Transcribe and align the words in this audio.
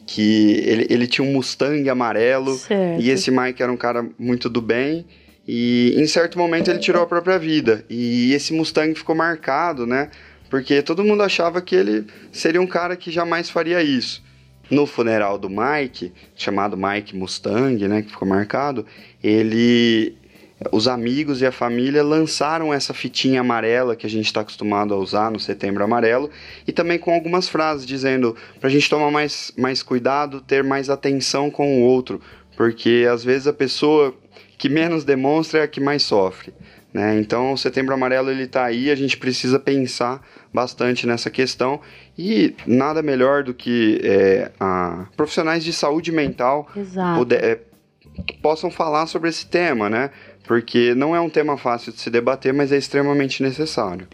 que 0.08 0.62
ele, 0.66 0.88
ele 0.90 1.08
tinha 1.08 1.28
um 1.28 1.32
Mustang 1.32 1.88
amarelo, 1.90 2.56
certo. 2.56 3.02
e 3.02 3.10
esse 3.10 3.32
Mike 3.32 3.62
era 3.62 3.72
um 3.72 3.78
cara 3.78 4.08
muito 4.20 4.50
do 4.50 4.62
bem, 4.62 5.06
e 5.48 5.94
em 5.98 6.08
certo 6.08 6.38
momento 6.38 6.70
ele 6.70 6.80
tirou 6.80 7.04
a 7.04 7.06
própria 7.06 7.38
vida. 7.38 7.86
E 7.90 8.34
esse 8.34 8.54
Mustang 8.54 8.94
ficou 8.96 9.16
marcado, 9.16 9.86
né? 9.86 10.10
Porque 10.50 10.82
todo 10.82 11.04
mundo 11.04 11.24
achava 11.24 11.62
que 11.62 11.76
ele 11.76 12.06
seria 12.32 12.62
um 12.62 12.68
cara 12.68 12.96
que 12.96 13.12
jamais 13.12 13.50
faria 13.50 13.82
isso. 13.82 14.24
No 14.70 14.86
funeral 14.88 15.38
do 15.38 15.50
Mike, 15.50 16.12
chamado 16.36 16.76
Mike 16.76 17.16
Mustang, 17.16 17.88
né, 17.88 18.02
que 18.02 18.10
ficou 18.10 18.28
marcado, 18.28 18.86
ele 19.24 20.18
os 20.72 20.88
amigos 20.88 21.42
e 21.42 21.46
a 21.46 21.52
família 21.52 22.02
lançaram 22.02 22.74
essa 22.74 22.94
fitinha 22.94 23.42
amarela 23.42 23.96
que 23.96 24.06
a 24.06 24.10
gente 24.10 24.26
está 24.26 24.42
acostumado 24.42 24.94
a 24.94 24.98
usar 24.98 25.30
no 25.30 25.40
Setembro 25.40 25.84
Amarelo 25.84 26.30
e 26.66 26.72
também 26.72 26.98
com 26.98 27.14
algumas 27.14 27.50
frases 27.50 27.86
dizendo 27.86 28.36
para 28.60 28.70
a 28.70 28.72
gente 28.72 28.90
tomar 28.90 29.12
mais, 29.12 29.52
mais 29.58 29.84
cuidado, 29.84 30.40
ter 30.40 30.64
mais 30.64 30.90
atenção 30.90 31.52
com 31.52 31.82
o 31.82 31.84
outro, 31.84 32.22
porque 32.56 33.06
às 33.12 33.24
vezes 33.24 33.48
a 33.48 33.54
pessoa 33.54 34.16
que 34.58 34.70
menos 34.70 35.04
demonstra 35.04 35.60
é 35.60 35.64
a 35.64 35.68
que 35.68 35.82
mais 35.82 36.04
sofre. 36.04 36.54
Né? 36.96 37.20
Então, 37.20 37.52
o 37.52 37.58
Setembro 37.58 37.94
Amarelo 37.94 38.32
ele 38.32 38.44
está 38.44 38.64
aí, 38.64 38.90
a 38.90 38.96
gente 38.96 39.18
precisa 39.18 39.60
pensar 39.60 40.26
bastante 40.54 41.06
nessa 41.06 41.30
questão 41.30 41.82
e 42.18 42.56
nada 42.66 43.02
melhor 43.02 43.44
do 43.44 43.54
que 43.54 44.00
é, 44.02 44.50
a, 44.58 45.06
profissionais 45.18 45.62
de 45.62 45.74
saúde 45.74 46.14
mental 46.14 46.70
poder, 47.18 47.44
é, 47.44 47.60
que 48.26 48.38
possam 48.38 48.72
falar 48.72 49.08
sobre 49.08 49.28
esse 49.30 49.46
tema, 49.46 49.90
né? 49.90 50.10
Porque 50.46 50.94
não 50.96 51.16
é 51.16 51.20
um 51.20 51.30
tema 51.30 51.58
fácil 51.58 51.92
de 51.92 52.00
se 52.00 52.10
debater, 52.10 52.54
mas 52.54 52.72
é 52.72 52.78
extremamente 52.78 53.42
necessário. 53.42 54.08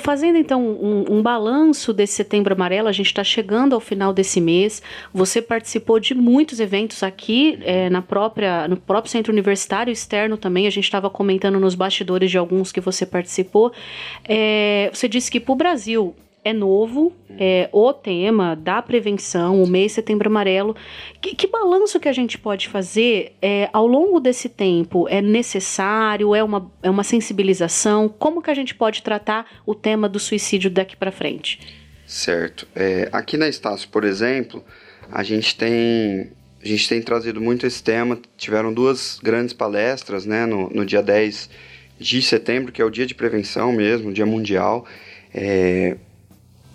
Fazendo 0.00 0.38
então 0.38 0.62
um, 0.62 1.16
um 1.18 1.22
balanço 1.22 1.92
desse 1.92 2.14
Setembro 2.14 2.54
Amarelo, 2.54 2.88
a 2.88 2.92
gente 2.92 3.06
está 3.06 3.22
chegando 3.22 3.74
ao 3.74 3.80
final 3.80 4.12
desse 4.12 4.40
mês. 4.40 4.82
Você 5.12 5.42
participou 5.42 6.00
de 6.00 6.14
muitos 6.14 6.60
eventos 6.60 7.02
aqui 7.02 7.58
é, 7.62 7.90
na 7.90 8.02
própria, 8.02 8.66
no 8.68 8.76
próprio 8.76 9.10
centro 9.10 9.32
universitário 9.32 9.92
externo 9.92 10.36
também. 10.36 10.66
A 10.66 10.70
gente 10.70 10.84
estava 10.84 11.10
comentando 11.10 11.60
nos 11.60 11.74
bastidores 11.74 12.30
de 12.30 12.38
alguns 12.38 12.72
que 12.72 12.80
você 12.80 13.04
participou. 13.04 13.72
É, 14.24 14.90
você 14.92 15.08
disse 15.08 15.30
que 15.30 15.40
para 15.40 15.52
o 15.52 15.56
Brasil 15.56 16.14
é 16.46 16.52
novo, 16.52 17.12
é 17.36 17.68
o 17.72 17.92
tema 17.92 18.54
da 18.54 18.80
prevenção, 18.80 19.60
o 19.60 19.66
mês 19.66 19.90
Setembro 19.90 20.28
Amarelo. 20.28 20.76
Que, 21.20 21.34
que 21.34 21.48
balanço 21.48 21.98
que 21.98 22.08
a 22.08 22.12
gente 22.12 22.38
pode 22.38 22.68
fazer 22.68 23.32
é, 23.42 23.68
ao 23.72 23.84
longo 23.84 24.20
desse 24.20 24.48
tempo? 24.48 25.08
É 25.08 25.20
necessário? 25.20 26.36
É 26.36 26.44
uma, 26.44 26.70
é 26.84 26.88
uma 26.88 27.02
sensibilização? 27.02 28.08
Como 28.08 28.40
que 28.40 28.48
a 28.48 28.54
gente 28.54 28.76
pode 28.76 29.02
tratar 29.02 29.60
o 29.66 29.74
tema 29.74 30.08
do 30.08 30.20
suicídio 30.20 30.70
daqui 30.70 30.96
para 30.96 31.10
frente? 31.10 31.58
Certo. 32.06 32.68
É, 32.76 33.08
aqui 33.10 33.36
na 33.36 33.48
Estácio, 33.48 33.88
por 33.88 34.04
exemplo, 34.04 34.64
a 35.10 35.24
gente 35.24 35.56
tem 35.56 36.30
a 36.62 36.68
gente 36.68 36.88
tem 36.88 37.02
trazido 37.02 37.40
muito 37.40 37.66
esse 37.66 37.82
tema. 37.82 38.20
Tiveram 38.36 38.72
duas 38.72 39.18
grandes 39.20 39.52
palestras 39.52 40.24
né, 40.24 40.46
no, 40.46 40.70
no 40.70 40.86
dia 40.86 41.02
10 41.02 41.50
de 41.98 42.22
setembro, 42.22 42.70
que 42.70 42.80
é 42.80 42.84
o 42.84 42.90
dia 42.90 43.04
de 43.04 43.16
prevenção 43.16 43.72
mesmo, 43.72 44.12
dia 44.12 44.26
mundial. 44.26 44.86
É, 45.34 45.96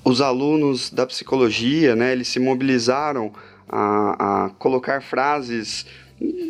os 0.03 0.21
alunos 0.21 0.89
da 0.89 1.05
psicologia, 1.05 1.95
né, 1.95 2.11
eles 2.11 2.27
se 2.27 2.39
mobilizaram 2.39 3.31
a, 3.69 4.45
a 4.45 4.49
colocar 4.51 5.01
frases 5.01 5.85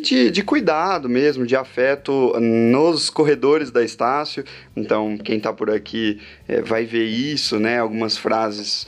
de, 0.02 0.30
de 0.30 0.42
cuidado 0.42 1.08
mesmo, 1.08 1.46
de 1.46 1.56
afeto 1.56 2.38
nos 2.38 3.08
corredores 3.08 3.70
da 3.70 3.82
Estácio. 3.82 4.44
Então, 4.76 5.16
quem 5.16 5.38
está 5.38 5.52
por 5.52 5.70
aqui 5.70 6.20
é, 6.46 6.60
vai 6.60 6.84
ver 6.84 7.04
isso, 7.04 7.58
né? 7.58 7.78
Algumas 7.78 8.18
frases 8.18 8.86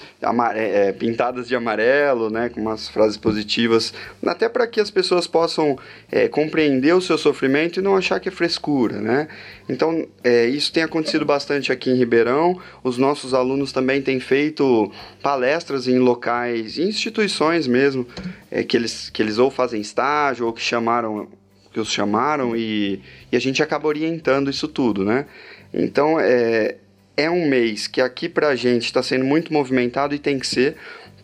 é, 0.55 0.93
pintadas 0.93 1.49
de 1.49 1.57
amarelo, 1.57 2.29
né? 2.29 2.51
Com 2.51 2.61
umas 2.61 2.89
frases 2.89 3.17
positivas, 3.17 3.95
até 4.27 4.49
para 4.49 4.67
que 4.67 4.81
as 4.81 4.91
pessoas 4.91 5.27
possam 5.27 5.79
é, 6.13 6.29
compreender 6.29 6.95
o 6.95 7.01
seu 7.01 7.17
sofrimento 7.17 7.81
e 7.81 7.83
não 7.83 7.97
achar 7.97 8.21
que 8.21 8.29
é 8.29 8.33
frescura, 8.33 9.01
né? 9.01 9.29
Então, 9.69 10.07
é, 10.23 10.47
isso 10.47 10.71
tem 10.71 10.83
acontecido 10.83 11.25
bastante 11.25 11.73
aqui 11.73 11.91
em 11.91 11.97
Ribeirão. 11.97 12.61
Os 12.83 12.99
nossos 12.99 13.33
alunos 13.33 13.73
também 13.73 14.03
têm 14.03 14.21
feito 14.21 14.93
palestras 15.23 15.89
em 15.89 15.99
locais, 15.99 16.77
em 16.77 16.89
instituições 16.89 17.67
mesmo, 17.67 18.07
é, 18.55 18.63
que, 18.63 18.77
eles, 18.77 19.11
que 19.11 19.21
eles 19.21 19.37
ou 19.37 19.51
fazem 19.51 19.81
estágio 19.81 20.47
ou 20.47 20.53
que 20.53 20.63
chamaram 20.63 21.29
que 21.73 21.81
os 21.81 21.91
chamaram 21.91 22.55
e, 22.55 23.03
e 23.33 23.37
a 23.37 23.41
gente 23.41 23.61
acaba 23.61 23.89
orientando 23.89 24.49
isso 24.49 24.69
tudo, 24.69 25.05
né? 25.05 25.27
Então 25.73 26.21
é, 26.21 26.77
é 27.17 27.29
um 27.29 27.49
mês 27.49 27.89
que 27.89 28.01
aqui 28.01 28.29
pra 28.29 28.55
gente 28.55 28.85
está 28.85 29.03
sendo 29.03 29.25
muito 29.25 29.53
movimentado 29.53 30.15
e 30.15 30.21
tem 30.21 30.39
que 30.39 30.47
ser, 30.47 30.77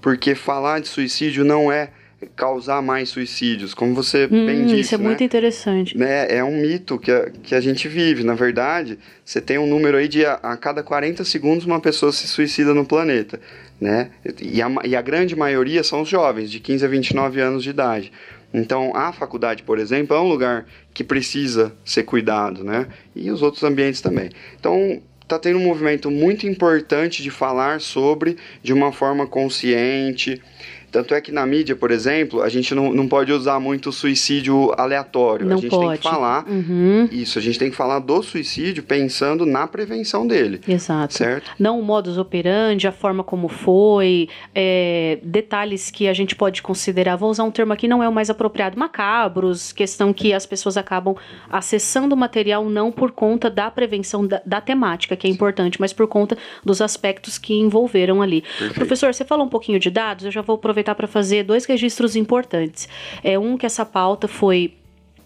porque 0.02 0.34
falar 0.34 0.80
de 0.80 0.88
suicídio 0.88 1.44
não 1.44 1.70
é 1.70 1.90
causar 2.36 2.82
mais 2.82 3.08
suicídios, 3.08 3.72
como 3.72 3.94
você 3.94 4.26
hum, 4.30 4.46
bem 4.46 4.64
disse. 4.66 4.80
Isso 4.80 4.94
é 4.94 4.98
né? 4.98 5.04
muito 5.04 5.24
interessante. 5.24 5.96
Né? 5.96 6.26
É 6.28 6.44
um 6.44 6.60
mito 6.60 6.98
que 6.98 7.10
a, 7.10 7.30
que 7.30 7.54
a 7.54 7.60
gente 7.60 7.88
vive. 7.88 8.22
Na 8.22 8.34
verdade, 8.34 8.98
você 9.24 9.40
tem 9.40 9.58
um 9.58 9.66
número 9.66 9.96
aí 9.96 10.08
de 10.08 10.24
a, 10.24 10.34
a 10.34 10.56
cada 10.56 10.82
40 10.82 11.24
segundos 11.24 11.64
uma 11.64 11.80
pessoa 11.80 12.12
se 12.12 12.28
suicida 12.28 12.74
no 12.74 12.84
planeta. 12.84 13.40
Né? 13.80 14.10
E, 14.40 14.60
a, 14.60 14.70
e 14.84 14.94
a 14.94 15.00
grande 15.00 15.34
maioria 15.34 15.82
são 15.82 16.02
os 16.02 16.08
jovens, 16.08 16.50
de 16.50 16.60
15 16.60 16.84
a 16.84 16.88
29 16.88 17.40
anos 17.40 17.62
de 17.62 17.70
idade. 17.70 18.12
Então, 18.52 18.92
a 18.94 19.12
faculdade, 19.12 19.62
por 19.62 19.78
exemplo, 19.78 20.14
é 20.16 20.20
um 20.20 20.28
lugar 20.28 20.66
que 20.92 21.04
precisa 21.04 21.72
ser 21.84 22.02
cuidado, 22.02 22.64
né? 22.64 22.88
E 23.14 23.30
os 23.30 23.42
outros 23.42 23.62
ambientes 23.62 24.00
também. 24.00 24.30
Então, 24.58 25.00
está 25.22 25.38
tendo 25.38 25.60
um 25.60 25.64
movimento 25.64 26.10
muito 26.10 26.46
importante 26.48 27.22
de 27.22 27.30
falar 27.30 27.80
sobre 27.80 28.36
de 28.60 28.72
uma 28.72 28.90
forma 28.90 29.24
consciente, 29.26 30.42
Tanto 30.90 31.14
é 31.14 31.20
que 31.20 31.30
na 31.32 31.46
mídia, 31.46 31.76
por 31.76 31.90
exemplo, 31.90 32.42
a 32.42 32.48
gente 32.48 32.74
não, 32.74 32.92
não 32.92 33.06
pode 33.08 33.32
usar 33.32 33.58
muito 33.60 33.92
suicídio 33.92 34.72
aleatório. 34.76 35.46
Não 35.46 35.56
a 35.58 35.60
gente 35.60 35.70
pode. 35.70 35.88
tem 35.88 35.96
que 35.98 36.02
falar 36.02 36.44
Uhum. 36.48 37.08
isso, 37.12 37.38
a 37.38 37.42
gente 37.42 37.58
tem 37.58 37.70
que 37.70 37.76
falar 37.76 37.98
do 38.00 38.22
suicídio 38.22 38.82
pensando 38.82 39.44
na 39.46 39.66
prevenção 39.66 40.26
dele. 40.26 40.60
Exato. 40.66 41.14
Certo? 41.14 41.50
Não 41.58 41.78
o 41.78 41.82
modus 41.82 42.18
operandi, 42.18 42.86
a 42.88 42.92
forma 42.92 43.22
como 43.22 43.48
foi, 43.48 44.28
é, 44.54 45.18
detalhes 45.22 45.90
que 45.90 46.08
a 46.08 46.12
gente 46.12 46.34
pode 46.34 46.62
considerar, 46.62 47.16
vou 47.16 47.30
usar 47.30 47.44
um 47.44 47.50
termo 47.50 47.72
aqui, 47.72 47.86
não 47.86 48.02
é 48.02 48.08
o 48.08 48.12
mais 48.12 48.30
apropriado, 48.30 48.78
macabros, 48.78 49.72
questão 49.72 50.12
que 50.12 50.32
as 50.32 50.46
pessoas 50.46 50.76
acabam 50.76 51.14
acessando 51.48 52.14
o 52.14 52.18
material 52.18 52.64
não 52.68 52.90
por 52.90 53.10
conta 53.12 53.50
da 53.50 53.70
prevenção 53.70 54.26
da, 54.26 54.40
da 54.44 54.60
temática, 54.60 55.16
que 55.16 55.26
é 55.26 55.30
importante, 55.30 55.80
mas 55.80 55.92
por 55.92 56.06
conta 56.06 56.36
dos 56.64 56.80
aspectos 56.80 57.38
que 57.38 57.54
envolveram 57.54 58.22
ali. 58.22 58.42
Perfeito. 58.42 58.74
Professor, 58.74 59.12
você 59.14 59.24
falou 59.24 59.46
um 59.46 59.48
pouquinho 59.48 59.78
de 59.78 59.90
dados, 59.90 60.24
eu 60.24 60.30
já 60.30 60.40
vou 60.42 60.56
aproveitar 60.56 60.79
para 60.82 61.06
fazer 61.06 61.44
dois 61.44 61.64
registros 61.64 62.16
importantes. 62.16 62.88
É 63.22 63.38
um 63.38 63.56
que 63.56 63.66
essa 63.66 63.84
pauta 63.84 64.26
foi 64.26 64.74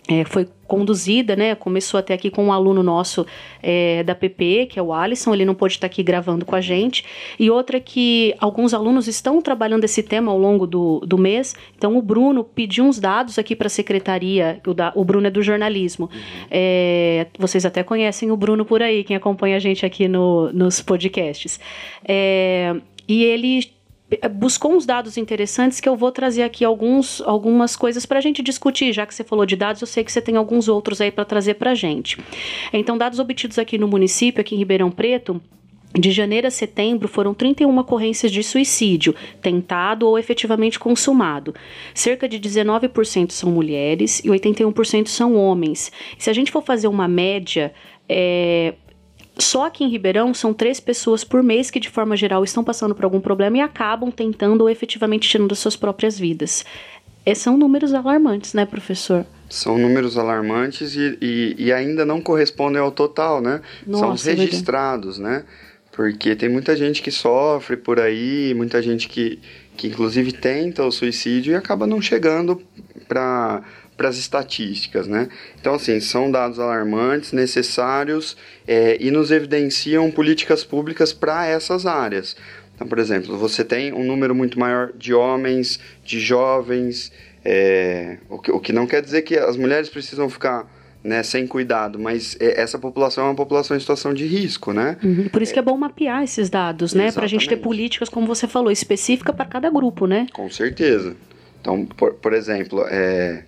é, 0.06 0.24
foi 0.24 0.46
conduzida, 0.66 1.34
né? 1.34 1.54
Começou 1.54 1.98
até 1.98 2.12
aqui 2.12 2.30
com 2.30 2.44
um 2.44 2.52
aluno 2.52 2.82
nosso 2.82 3.26
é, 3.62 4.02
da 4.02 4.14
PP, 4.14 4.66
que 4.66 4.78
é 4.78 4.82
o 4.82 4.92
Alisson, 4.92 5.32
ele 5.32 5.46
não 5.46 5.54
pôde 5.54 5.74
estar 5.74 5.86
aqui 5.86 6.02
gravando 6.02 6.44
com 6.44 6.54
a 6.54 6.60
gente. 6.60 7.04
E 7.38 7.50
outra 7.50 7.80
que 7.80 8.34
alguns 8.38 8.74
alunos 8.74 9.08
estão 9.08 9.40
trabalhando 9.40 9.84
esse 9.84 10.02
tema 10.02 10.30
ao 10.30 10.38
longo 10.38 10.66
do, 10.66 11.00
do 11.00 11.16
mês. 11.16 11.54
Então 11.76 11.96
o 11.96 12.02
Bruno 12.02 12.44
pediu 12.44 12.84
uns 12.84 12.98
dados 12.98 13.38
aqui 13.38 13.56
para 13.56 13.66
a 13.66 13.70
secretaria. 13.70 14.60
O, 14.66 14.74
da, 14.74 14.92
o 14.94 15.04
Bruno 15.04 15.26
é 15.26 15.30
do 15.30 15.42
jornalismo. 15.42 16.10
É, 16.50 17.26
vocês 17.38 17.64
até 17.64 17.82
conhecem 17.82 18.30
o 18.30 18.36
Bruno 18.36 18.64
por 18.64 18.82
aí, 18.82 19.04
quem 19.04 19.16
acompanha 19.16 19.56
a 19.56 19.60
gente 19.60 19.86
aqui 19.86 20.06
no, 20.06 20.52
nos 20.52 20.82
podcasts. 20.82 21.58
É, 22.06 22.74
e 23.08 23.24
ele 23.24 23.73
buscou 24.30 24.72
uns 24.72 24.84
dados 24.86 25.16
interessantes 25.16 25.80
que 25.80 25.88
eu 25.88 25.96
vou 25.96 26.10
trazer 26.10 26.42
aqui 26.42 26.64
alguns, 26.64 27.20
algumas 27.22 27.76
coisas 27.76 28.04
para 28.06 28.18
a 28.18 28.22
gente 28.22 28.42
discutir, 28.42 28.92
já 28.92 29.06
que 29.06 29.14
você 29.14 29.24
falou 29.24 29.46
de 29.46 29.56
dados, 29.56 29.80
eu 29.80 29.86
sei 29.86 30.04
que 30.04 30.12
você 30.12 30.20
tem 30.20 30.36
alguns 30.36 30.68
outros 30.68 31.00
aí 31.00 31.10
para 31.10 31.24
trazer 31.24 31.54
para 31.54 31.72
a 31.72 31.74
gente. 31.74 32.18
Então, 32.72 32.98
dados 32.98 33.18
obtidos 33.18 33.58
aqui 33.58 33.78
no 33.78 33.88
município, 33.88 34.40
aqui 34.40 34.54
em 34.54 34.58
Ribeirão 34.58 34.90
Preto, 34.90 35.40
de 35.98 36.10
janeiro 36.10 36.46
a 36.46 36.50
setembro 36.50 37.06
foram 37.06 37.32
31 37.32 37.78
ocorrências 37.78 38.32
de 38.32 38.42
suicídio, 38.42 39.14
tentado 39.40 40.06
ou 40.08 40.18
efetivamente 40.18 40.78
consumado. 40.78 41.54
Cerca 41.94 42.28
de 42.28 42.38
19% 42.40 43.30
são 43.30 43.50
mulheres 43.50 44.18
e 44.20 44.28
81% 44.28 45.06
são 45.06 45.36
homens. 45.36 45.92
Se 46.18 46.28
a 46.28 46.32
gente 46.32 46.50
for 46.50 46.62
fazer 46.62 46.88
uma 46.88 47.06
média, 47.06 47.72
é, 48.08 48.74
só 49.38 49.66
aqui 49.66 49.84
em 49.84 49.88
Ribeirão 49.88 50.32
são 50.32 50.54
três 50.54 50.78
pessoas 50.78 51.24
por 51.24 51.42
mês 51.42 51.70
que, 51.70 51.80
de 51.80 51.90
forma 51.90 52.16
geral, 52.16 52.44
estão 52.44 52.62
passando 52.62 52.94
por 52.94 53.04
algum 53.04 53.20
problema 53.20 53.56
e 53.58 53.60
acabam 53.60 54.10
tentando 54.10 54.62
ou 54.62 54.70
efetivamente 54.70 55.28
tirando 55.28 55.52
as 55.52 55.58
suas 55.58 55.76
próprias 55.76 56.18
vidas. 56.18 56.64
É, 57.26 57.34
são 57.34 57.56
números 57.56 57.94
alarmantes, 57.94 58.52
né, 58.52 58.66
professor? 58.66 59.26
São 59.48 59.78
números 59.78 60.18
alarmantes 60.18 60.94
e, 60.94 61.18
e, 61.20 61.54
e 61.58 61.72
ainda 61.72 62.04
não 62.04 62.20
correspondem 62.20 62.80
ao 62.80 62.92
total, 62.92 63.40
né? 63.40 63.60
Nossa, 63.86 64.04
são 64.04 64.12
os 64.12 64.22
é 64.22 64.24
verdade. 64.30 64.50
registrados, 64.50 65.18
né? 65.18 65.44
Porque 65.90 66.36
tem 66.36 66.48
muita 66.48 66.76
gente 66.76 67.00
que 67.00 67.10
sofre 67.10 67.76
por 67.76 67.98
aí, 67.98 68.52
muita 68.54 68.82
gente 68.82 69.08
que, 69.08 69.38
que 69.76 69.88
inclusive 69.88 70.32
tenta 70.32 70.84
o 70.84 70.90
suicídio 70.90 71.52
e 71.52 71.56
acaba 71.56 71.86
não 71.86 72.00
chegando 72.00 72.60
para 73.08 73.62
para 73.96 74.08
as 74.08 74.16
estatísticas, 74.16 75.06
né? 75.06 75.28
Então, 75.60 75.74
assim, 75.74 76.00
são 76.00 76.30
dados 76.30 76.58
alarmantes, 76.58 77.32
necessários 77.32 78.36
é, 78.66 78.96
e 79.00 79.10
nos 79.10 79.30
evidenciam 79.30 80.10
políticas 80.10 80.64
públicas 80.64 81.12
para 81.12 81.46
essas 81.46 81.86
áreas. 81.86 82.36
Então, 82.74 82.86
por 82.86 82.98
exemplo, 82.98 83.36
você 83.38 83.64
tem 83.64 83.92
um 83.92 84.04
número 84.04 84.34
muito 84.34 84.58
maior 84.58 84.92
de 84.92 85.14
homens, 85.14 85.78
de 86.04 86.18
jovens, 86.18 87.12
é, 87.44 88.18
o, 88.28 88.38
que, 88.38 88.50
o 88.50 88.58
que 88.58 88.72
não 88.72 88.86
quer 88.86 89.00
dizer 89.00 89.22
que 89.22 89.36
as 89.36 89.56
mulheres 89.56 89.88
precisam 89.88 90.28
ficar 90.28 90.68
né, 91.04 91.22
sem 91.22 91.46
cuidado, 91.46 91.98
mas 91.98 92.34
é, 92.40 92.60
essa 92.60 92.78
população 92.78 93.24
é 93.24 93.28
uma 93.28 93.34
população 93.34 93.76
em 93.76 93.80
situação 93.80 94.14
de 94.14 94.26
risco, 94.26 94.72
né? 94.72 94.96
Uhum. 95.04 95.28
Por 95.28 95.42
isso 95.42 95.52
que 95.52 95.58
é 95.58 95.62
bom 95.62 95.76
mapear 95.76 96.24
esses 96.24 96.48
dados, 96.48 96.94
né? 96.94 97.12
Para 97.12 97.24
a 97.24 97.28
gente 97.28 97.46
ter 97.46 97.58
políticas, 97.58 98.08
como 98.08 98.26
você 98.26 98.48
falou, 98.48 98.72
específica 98.72 99.30
para 99.30 99.44
cada 99.44 99.68
grupo, 99.68 100.06
né? 100.06 100.26
Com 100.32 100.48
certeza. 100.48 101.14
Então, 101.60 101.84
por, 101.84 102.14
por 102.14 102.32
exemplo, 102.32 102.86
é, 102.88 103.44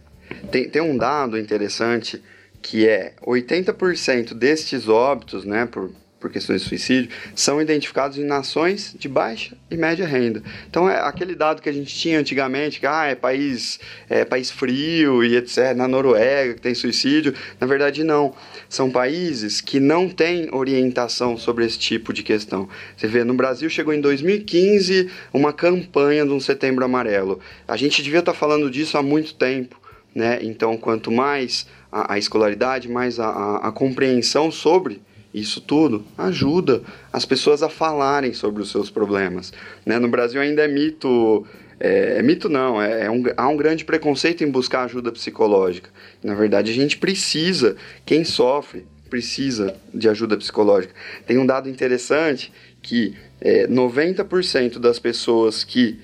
tem, 0.50 0.68
tem 0.68 0.82
um 0.82 0.96
dado 0.96 1.38
interessante 1.38 2.22
que 2.62 2.88
é 2.88 3.12
80% 3.24 4.34
destes 4.34 4.88
óbitos, 4.88 5.44
né, 5.44 5.66
por, 5.66 5.92
por 6.18 6.30
questões 6.30 6.62
de 6.62 6.68
suicídio, 6.68 7.10
são 7.34 7.60
identificados 7.60 8.18
em 8.18 8.24
nações 8.24 8.96
de 8.98 9.08
baixa 9.08 9.56
e 9.70 9.76
média 9.76 10.04
renda. 10.04 10.42
Então, 10.68 10.90
é 10.90 10.98
aquele 10.98 11.36
dado 11.36 11.62
que 11.62 11.68
a 11.68 11.72
gente 11.72 11.94
tinha 11.94 12.18
antigamente, 12.18 12.80
que 12.80 12.86
ah, 12.86 13.04
é 13.06 13.14
país, 13.14 13.78
é 14.08 14.24
país 14.24 14.50
frio 14.50 15.22
e 15.22 15.36
etc., 15.36 15.76
na 15.76 15.86
Noruega 15.86 16.54
que 16.54 16.60
tem 16.60 16.74
suicídio, 16.74 17.32
na 17.60 17.66
verdade 17.68 18.02
não. 18.02 18.34
São 18.68 18.90
países 18.90 19.60
que 19.60 19.78
não 19.78 20.08
têm 20.08 20.48
orientação 20.52 21.36
sobre 21.36 21.64
esse 21.64 21.78
tipo 21.78 22.12
de 22.12 22.24
questão. 22.24 22.68
Você 22.96 23.06
vê, 23.06 23.22
no 23.22 23.34
Brasil 23.34 23.70
chegou 23.70 23.94
em 23.94 24.00
2015 24.00 25.08
uma 25.32 25.52
campanha 25.52 26.24
de 26.24 26.32
um 26.32 26.40
setembro 26.40 26.84
amarelo. 26.84 27.38
A 27.68 27.76
gente 27.76 28.02
devia 28.02 28.18
estar 28.18 28.34
falando 28.34 28.68
disso 28.68 28.98
há 28.98 29.02
muito 29.02 29.34
tempo. 29.34 29.85
Né? 30.16 30.38
Então, 30.40 30.78
quanto 30.78 31.12
mais 31.12 31.66
a, 31.92 32.14
a 32.14 32.18
escolaridade, 32.18 32.88
mais 32.88 33.20
a, 33.20 33.26
a, 33.26 33.68
a 33.68 33.70
compreensão 33.70 34.50
sobre 34.50 35.02
isso 35.34 35.60
tudo 35.60 36.06
ajuda 36.16 36.82
as 37.12 37.26
pessoas 37.26 37.62
a 37.62 37.68
falarem 37.68 38.32
sobre 38.32 38.62
os 38.62 38.70
seus 38.70 38.88
problemas. 38.88 39.52
Né? 39.84 39.98
No 39.98 40.08
Brasil 40.08 40.40
ainda 40.40 40.64
é 40.64 40.68
mito, 40.68 41.46
é, 41.78 42.16
é 42.16 42.22
mito 42.22 42.48
não, 42.48 42.80
é, 42.80 43.04
é 43.04 43.10
um, 43.10 43.24
há 43.36 43.46
um 43.46 43.58
grande 43.58 43.84
preconceito 43.84 44.42
em 44.42 44.50
buscar 44.50 44.84
ajuda 44.84 45.12
psicológica. 45.12 45.90
Na 46.24 46.34
verdade, 46.34 46.70
a 46.70 46.74
gente 46.74 46.96
precisa, 46.96 47.76
quem 48.06 48.24
sofre 48.24 48.86
precisa 49.10 49.76
de 49.92 50.08
ajuda 50.08 50.38
psicológica. 50.38 50.94
Tem 51.26 51.36
um 51.36 51.44
dado 51.44 51.68
interessante 51.68 52.50
que 52.80 53.14
é, 53.38 53.66
90% 53.66 54.78
das 54.78 54.98
pessoas 54.98 55.62
que 55.62 56.00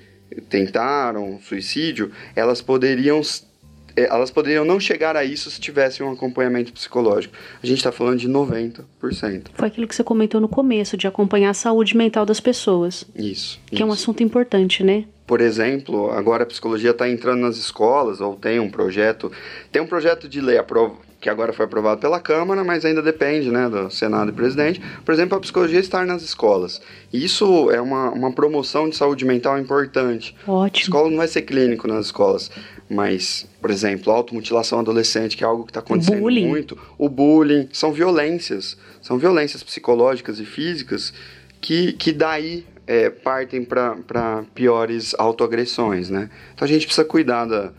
tentaram 0.50 1.40
suicídio, 1.40 2.12
elas 2.36 2.60
poderiam 2.60 3.22
é, 3.22 3.51
elas 3.96 4.30
poderiam 4.30 4.64
não 4.64 4.80
chegar 4.80 5.16
a 5.16 5.24
isso 5.24 5.50
se 5.50 5.60
tivessem 5.60 6.04
um 6.04 6.12
acompanhamento 6.12 6.72
psicológico. 6.72 7.34
A 7.62 7.66
gente 7.66 7.78
está 7.78 7.92
falando 7.92 8.18
de 8.18 8.28
90%. 8.28 9.48
Foi 9.54 9.68
aquilo 9.68 9.86
que 9.86 9.94
você 9.94 10.04
comentou 10.04 10.40
no 10.40 10.48
começo, 10.48 10.96
de 10.96 11.06
acompanhar 11.06 11.50
a 11.50 11.54
saúde 11.54 11.96
mental 11.96 12.24
das 12.24 12.40
pessoas. 12.40 13.04
Isso. 13.14 13.60
Que 13.66 13.74
isso. 13.76 13.82
é 13.82 13.86
um 13.86 13.92
assunto 13.92 14.22
importante, 14.22 14.82
né? 14.82 15.04
Por 15.26 15.40
exemplo, 15.40 16.10
agora 16.10 16.42
a 16.42 16.46
psicologia 16.46 16.90
está 16.90 17.08
entrando 17.08 17.40
nas 17.40 17.56
escolas, 17.56 18.20
ou 18.20 18.34
tem 18.34 18.58
um 18.58 18.70
projeto. 18.70 19.30
Tem 19.70 19.80
um 19.80 19.86
projeto 19.86 20.28
de 20.28 20.40
lei 20.40 20.58
aprov 20.58 20.96
que 21.22 21.30
agora 21.30 21.52
foi 21.52 21.64
aprovado 21.66 22.00
pela 22.00 22.18
Câmara, 22.18 22.64
mas 22.64 22.84
ainda 22.84 23.00
depende 23.00 23.48
né, 23.48 23.68
do 23.68 23.88
Senado 23.90 24.30
e 24.30 24.32
presidente. 24.34 24.82
Por 25.04 25.14
exemplo, 25.14 25.38
a 25.38 25.40
psicologia 25.40 25.78
estar 25.78 26.04
nas 26.04 26.20
escolas. 26.22 26.82
E 27.12 27.24
isso 27.24 27.70
é 27.70 27.80
uma, 27.80 28.10
uma 28.10 28.32
promoção 28.32 28.88
de 28.90 28.96
saúde 28.96 29.24
mental 29.24 29.56
importante. 29.56 30.34
A 30.46 30.50
Ótimo. 30.52 30.82
escola 30.82 31.08
não 31.08 31.16
vai 31.18 31.28
ser 31.28 31.42
clínico 31.42 31.86
nas 31.86 32.06
escolas, 32.06 32.50
mas, 32.90 33.46
por 33.60 33.70
exemplo, 33.70 34.12
automutilação 34.12 34.80
adolescente, 34.80 35.36
que 35.36 35.44
é 35.44 35.46
algo 35.46 35.62
que 35.64 35.70
está 35.70 35.78
acontecendo 35.78 36.18
Bullying. 36.20 36.48
muito. 36.48 36.76
O 36.98 37.08
bullying, 37.08 37.68
são 37.72 37.92
violências. 37.92 38.76
São 39.00 39.16
violências 39.16 39.62
psicológicas 39.62 40.40
e 40.40 40.44
físicas 40.44 41.14
que, 41.60 41.92
que 41.92 42.10
daí 42.12 42.66
é, 42.84 43.08
partem 43.10 43.64
para 43.64 44.42
piores 44.56 45.14
autoagressões, 45.16 46.10
né? 46.10 46.28
Então 46.52 46.66
a 46.66 46.68
gente 46.68 46.84
precisa 46.84 47.04
cuidar 47.04 47.44
da, 47.46 47.72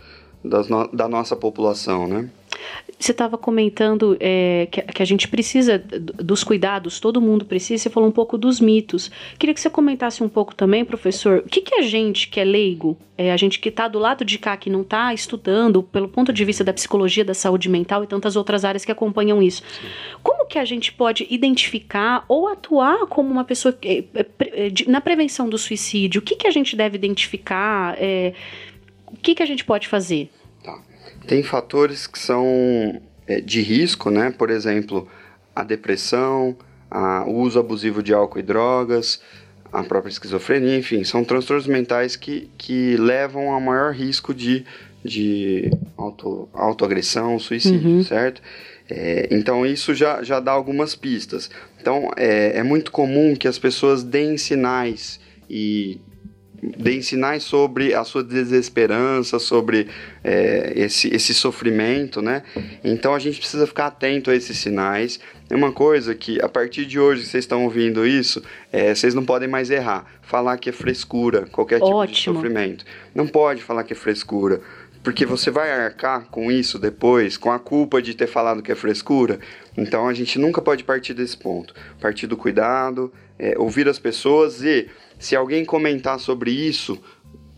no- 0.70 0.88
da 0.94 1.08
nossa 1.10 1.36
população, 1.36 2.08
né? 2.08 2.30
Você 3.04 3.12
estava 3.12 3.38
comentando 3.38 4.16
é, 4.18 4.66
que, 4.72 4.82
que 4.82 5.04
a 5.04 5.06
gente 5.06 5.28
precisa 5.28 5.78
dos 5.78 6.42
cuidados, 6.42 7.02
todo 7.02 7.20
mundo 7.20 7.44
precisa. 7.44 7.84
Você 7.84 7.90
falou 7.90 8.08
um 8.08 8.14
pouco 8.14 8.38
dos 8.38 8.62
mitos. 8.62 9.12
Queria 9.38 9.54
que 9.54 9.60
você 9.60 9.70
comentasse 9.70 10.24
um 10.24 10.30
pouco 10.30 10.56
também, 10.56 10.86
professor, 10.86 11.40
o 11.40 11.50
que, 11.50 11.60
que 11.60 11.76
a 11.76 11.82
gente 11.82 12.30
que 12.30 12.40
é 12.40 12.46
leigo, 12.46 12.98
é, 13.18 13.34
a 13.34 13.36
gente 13.36 13.60
que 13.60 13.68
está 13.68 13.90
do 13.90 14.00
lado 14.00 14.24
de 14.24 14.38
cá, 14.40 14.56
que 14.56 14.70
não 14.70 14.84
está 14.84 15.14
estudando 15.14 15.84
pelo 15.84 16.08
ponto 16.08 16.32
de 16.32 16.46
vista 16.46 16.64
da 16.64 16.72
psicologia, 16.72 17.26
da 17.26 17.34
saúde 17.34 17.68
mental 17.68 18.06
e 18.06 18.08
tantas 18.08 18.38
outras 18.38 18.64
áreas 18.64 18.86
que 18.86 18.92
acompanham 18.94 19.44
isso, 19.44 19.64
como 20.24 20.46
que 20.46 20.58
a 20.58 20.64
gente 20.64 20.94
pode 20.94 21.28
identificar 21.30 22.24
ou 22.30 22.48
atuar 22.48 23.06
como 23.08 23.30
uma 23.30 23.44
pessoa 23.44 23.78
é, 23.82 23.98
é, 24.16 24.26
é, 24.40 24.72
na 24.88 25.02
prevenção 25.02 25.50
do 25.50 25.58
suicídio? 25.58 26.20
O 26.20 26.24
que, 26.24 26.38
que 26.38 26.48
a 26.48 26.52
gente 26.52 26.74
deve 26.74 26.96
identificar? 26.96 27.98
É, 28.00 28.34
o 29.08 29.18
que, 29.18 29.36
que 29.36 29.44
a 29.44 29.46
gente 29.46 29.66
pode 29.66 29.90
fazer? 29.90 30.30
Tem 31.28 31.42
fatores 31.44 32.08
que 32.08 32.20
são 32.20 33.02
é, 33.28 33.40
de 33.40 33.62
risco, 33.62 34.10
né? 34.10 34.32
Por 34.38 34.50
exemplo, 34.50 35.08
a 35.56 35.64
depressão, 35.64 36.56
a- 36.92 37.24
o 37.26 37.36
uso 37.40 37.60
abusivo 37.60 38.04
de 38.04 38.14
álcool 38.14 38.40
e 38.40 38.44
drogas, 38.44 39.22
a 39.72 39.84
própria 39.84 40.12
esquizofrenia, 40.12 40.78
enfim, 40.78 41.04
são 41.04 41.24
transtornos 41.24 41.66
mentais 41.66 42.16
que, 42.16 42.50
que 42.58 42.96
levam 42.98 43.56
a 43.56 43.60
maior 43.60 43.94
risco 43.94 44.34
de, 44.34 44.66
de 45.04 45.72
auto, 45.98 46.48
autoagressão, 46.54 47.40
suicídio, 47.40 47.90
Uhum. 47.90 48.04
certo? 48.04 48.42
É, 48.90 49.28
então 49.32 49.66
isso 49.66 49.96
já, 49.96 50.22
já 50.22 50.40
dá 50.42 50.52
algumas 50.52 50.94
pistas. 50.94 51.50
Então 51.82 52.12
é, 52.18 52.58
é 52.60 52.64
muito 52.64 52.92
comum 52.92 53.34
que 53.36 53.48
as 53.48 53.58
pessoas 53.58 54.04
deem 54.04 54.38
sinais 54.38 55.20
e 55.50 56.00
deem 56.78 57.02
sinais 57.02 57.44
sobre 57.44 57.94
a 57.94 58.04
sua 58.04 58.24
desesperança, 58.24 59.40
sobre 59.40 59.88
é, 60.24 60.74
esse, 60.76 61.14
esse 61.14 61.34
sofrimento, 61.34 62.22
né? 62.22 62.44
Então 62.84 63.14
a 63.14 63.20
gente 63.20 63.40
precisa 63.40 63.68
ficar 63.68 63.88
atento 63.88 64.32
a 64.32 64.36
esses 64.36 64.58
sinais. 64.58 65.20
É 65.50 65.56
uma 65.56 65.72
coisa 65.72 66.16
que, 66.16 66.42
a 66.42 66.48
partir 66.48 66.86
de 66.86 67.00
hoje, 67.00 67.26
vocês 67.26 67.44
estão 67.44 67.64
ouvindo 67.64 68.08
isso, 68.08 68.42
é, 68.72 68.96
vocês 68.96 69.14
não 69.14 69.26
podem 69.26 69.48
mais 69.48 69.70
errar. 69.70 70.06
Falar 70.22 70.58
que 70.58 70.70
é 70.70 70.74
frescura, 70.74 71.46
qualquer 71.52 71.76
tipo 71.76 71.92
Ótimo. 71.92 72.16
de 72.16 72.40
sofrimento. 72.40 72.86
Não 73.14 73.28
pode 73.28 73.62
falar 73.62 73.84
que 73.84 73.94
é 73.94 73.96
frescura 73.96 74.62
porque 75.04 75.26
você 75.26 75.52
vai 75.52 75.70
arcar 75.70 76.28
com 76.32 76.50
isso 76.50 76.80
depois, 76.80 77.36
com 77.36 77.52
a 77.52 77.60
culpa 77.60 78.02
de 78.02 78.14
ter 78.14 78.26
falado 78.26 78.64
que 78.64 78.72
é 78.72 78.76
frescura. 78.76 79.38
Então 79.78 80.08
a 80.08 80.14
gente 80.14 80.40
nunca 80.40 80.62
pode 80.62 80.84
partir 80.86 81.14
desse 81.14 81.36
ponto. 81.36 81.76
Partir 82.00 82.26
do 82.26 82.38
cuidado, 82.38 83.12
é, 83.38 83.54
ouvir 83.58 83.88
as 83.90 84.00
pessoas 84.00 84.64
e, 84.64 84.88
se 85.24 85.38
alguém 85.38 85.64
comentar 85.64 86.20
sobre 86.20 86.52
isso, 86.52 87.02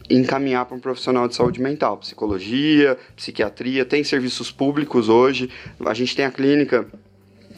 encaminhar 0.07 0.67
para 0.67 0.77
um 0.77 0.79
profissional 0.79 1.27
de 1.27 1.33
saúde 1.33 1.59
mental, 1.59 1.97
psicologia, 1.97 2.95
psiquiatria, 3.15 3.83
tem 3.83 4.03
serviços 4.03 4.51
públicos 4.51 5.09
hoje. 5.09 5.49
A 5.83 5.95
gente 5.95 6.15
tem 6.15 6.25
a 6.25 6.29
clínica 6.29 6.85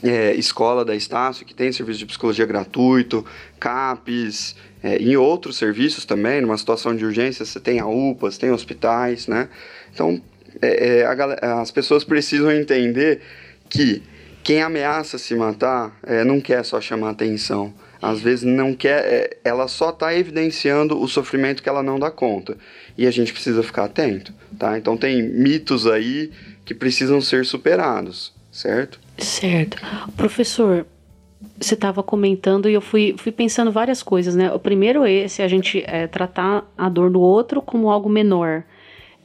é, 0.01 0.33
escola 0.33 0.85
da 0.85 0.95
Estácio, 0.95 1.45
que 1.45 1.53
tem 1.53 1.73
serviço 1.73 1.99
de 1.99 2.05
psicologia 2.05 2.45
gratuito, 2.45 3.25
CAPES, 3.59 4.55
é, 4.81 4.95
em 4.95 5.17
outros 5.17 5.57
serviços 5.57 6.05
também, 6.05 6.39
numa 6.39 6.57
situação 6.57 6.95
de 6.95 7.03
urgência, 7.03 7.43
você 7.43 7.59
tem 7.59 7.81
a 7.81 7.85
UPAs, 7.85 8.37
tem 8.37 8.49
hospitais, 8.49 9.27
né? 9.27 9.49
Então, 9.93 10.21
é, 10.61 10.99
é 10.99 11.05
a, 11.05 11.59
as 11.59 11.69
pessoas 11.69 12.05
precisam 12.05 12.49
entender 12.49 13.19
que 13.69 14.01
quem 14.41 14.61
ameaça 14.61 15.17
se 15.17 15.35
matar 15.35 15.99
é, 16.01 16.23
não 16.23 16.39
quer 16.39 16.63
só 16.63 16.79
chamar 16.79 17.09
atenção. 17.09 17.73
Às 18.01 18.21
vezes 18.21 18.43
não 18.43 18.73
quer, 18.73 19.03
é, 19.05 19.37
ela 19.43 19.67
só 19.67 19.89
está 19.89 20.13
evidenciando 20.15 20.99
o 20.99 21.07
sofrimento 21.07 21.63
que 21.63 21.69
ela 21.69 21.81
não 21.81 21.99
dá 21.99 22.11
conta. 22.11 22.57
E 22.97 23.07
a 23.07 23.11
gente 23.11 23.33
precisa 23.33 23.63
ficar 23.63 23.85
atento, 23.85 24.33
tá? 24.57 24.77
Então 24.77 24.95
tem 24.95 25.21
mitos 25.21 25.87
aí 25.87 26.31
que 26.65 26.73
precisam 26.73 27.21
ser 27.21 27.45
superados, 27.45 28.33
certo? 28.51 28.99
Certo. 29.17 29.77
Professor, 30.15 30.85
você 31.59 31.73
estava 31.73 32.03
comentando 32.03 32.69
e 32.69 32.73
eu 32.73 32.81
fui, 32.81 33.15
fui 33.17 33.31
pensando 33.31 33.71
várias 33.71 34.03
coisas, 34.03 34.35
né? 34.35 34.51
O 34.51 34.59
primeiro 34.59 35.03
é 35.03 35.11
esse, 35.11 35.41
a 35.41 35.47
gente 35.47 35.83
é, 35.87 36.07
tratar 36.07 36.65
a 36.77 36.89
dor 36.89 37.09
do 37.09 37.21
outro 37.21 37.61
como 37.61 37.89
algo 37.89 38.09
menor. 38.09 38.63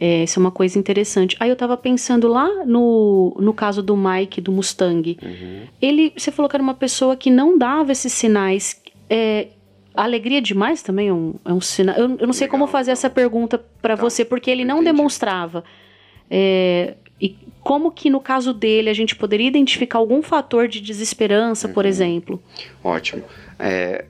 É, 0.04 0.24
isso 0.24 0.36
é 0.36 0.40
uma 0.40 0.50
coisa 0.50 0.76
interessante. 0.76 1.36
Aí 1.38 1.48
eu 1.48 1.54
tava 1.54 1.76
pensando 1.76 2.26
lá 2.26 2.48
no, 2.66 3.36
no 3.38 3.54
caso 3.54 3.80
do 3.80 3.96
Mike, 3.96 4.40
do 4.40 4.50
Mustang. 4.50 5.16
Uhum. 5.22 5.60
Ele, 5.80 6.12
você 6.16 6.32
falou 6.32 6.48
que 6.48 6.56
era 6.56 6.62
uma 6.62 6.74
pessoa 6.74 7.16
que 7.16 7.30
não 7.30 7.56
dava 7.56 7.92
esses 7.92 8.12
sinais. 8.12 8.82
É, 9.08 9.46
alegria 9.94 10.42
demais 10.42 10.82
também 10.82 11.06
é 11.06 11.12
um, 11.12 11.34
é 11.44 11.52
um 11.52 11.60
sinal. 11.60 11.94
Eu, 11.94 12.16
eu 12.18 12.26
não 12.26 12.32
sei 12.32 12.48
Legal, 12.48 12.58
como 12.58 12.66
fazer 12.66 12.90
essa 12.90 13.08
pergunta 13.08 13.64
para 13.80 13.96
tá. 13.96 14.02
você, 14.02 14.24
porque 14.24 14.50
ele 14.50 14.64
não 14.64 14.78
Entendi. 14.78 14.96
demonstrava. 14.96 15.62
É, 16.28 16.94
e 17.20 17.36
como 17.60 17.92
que 17.92 18.10
no 18.10 18.18
caso 18.18 18.52
dele 18.52 18.90
a 18.90 18.94
gente 18.94 19.14
poderia 19.14 19.46
identificar 19.46 19.98
algum 19.98 20.20
fator 20.20 20.66
de 20.66 20.80
desesperança, 20.80 21.68
uhum. 21.68 21.74
por 21.74 21.86
exemplo? 21.86 22.42
Ótimo. 22.82 23.22
É, 23.56 24.06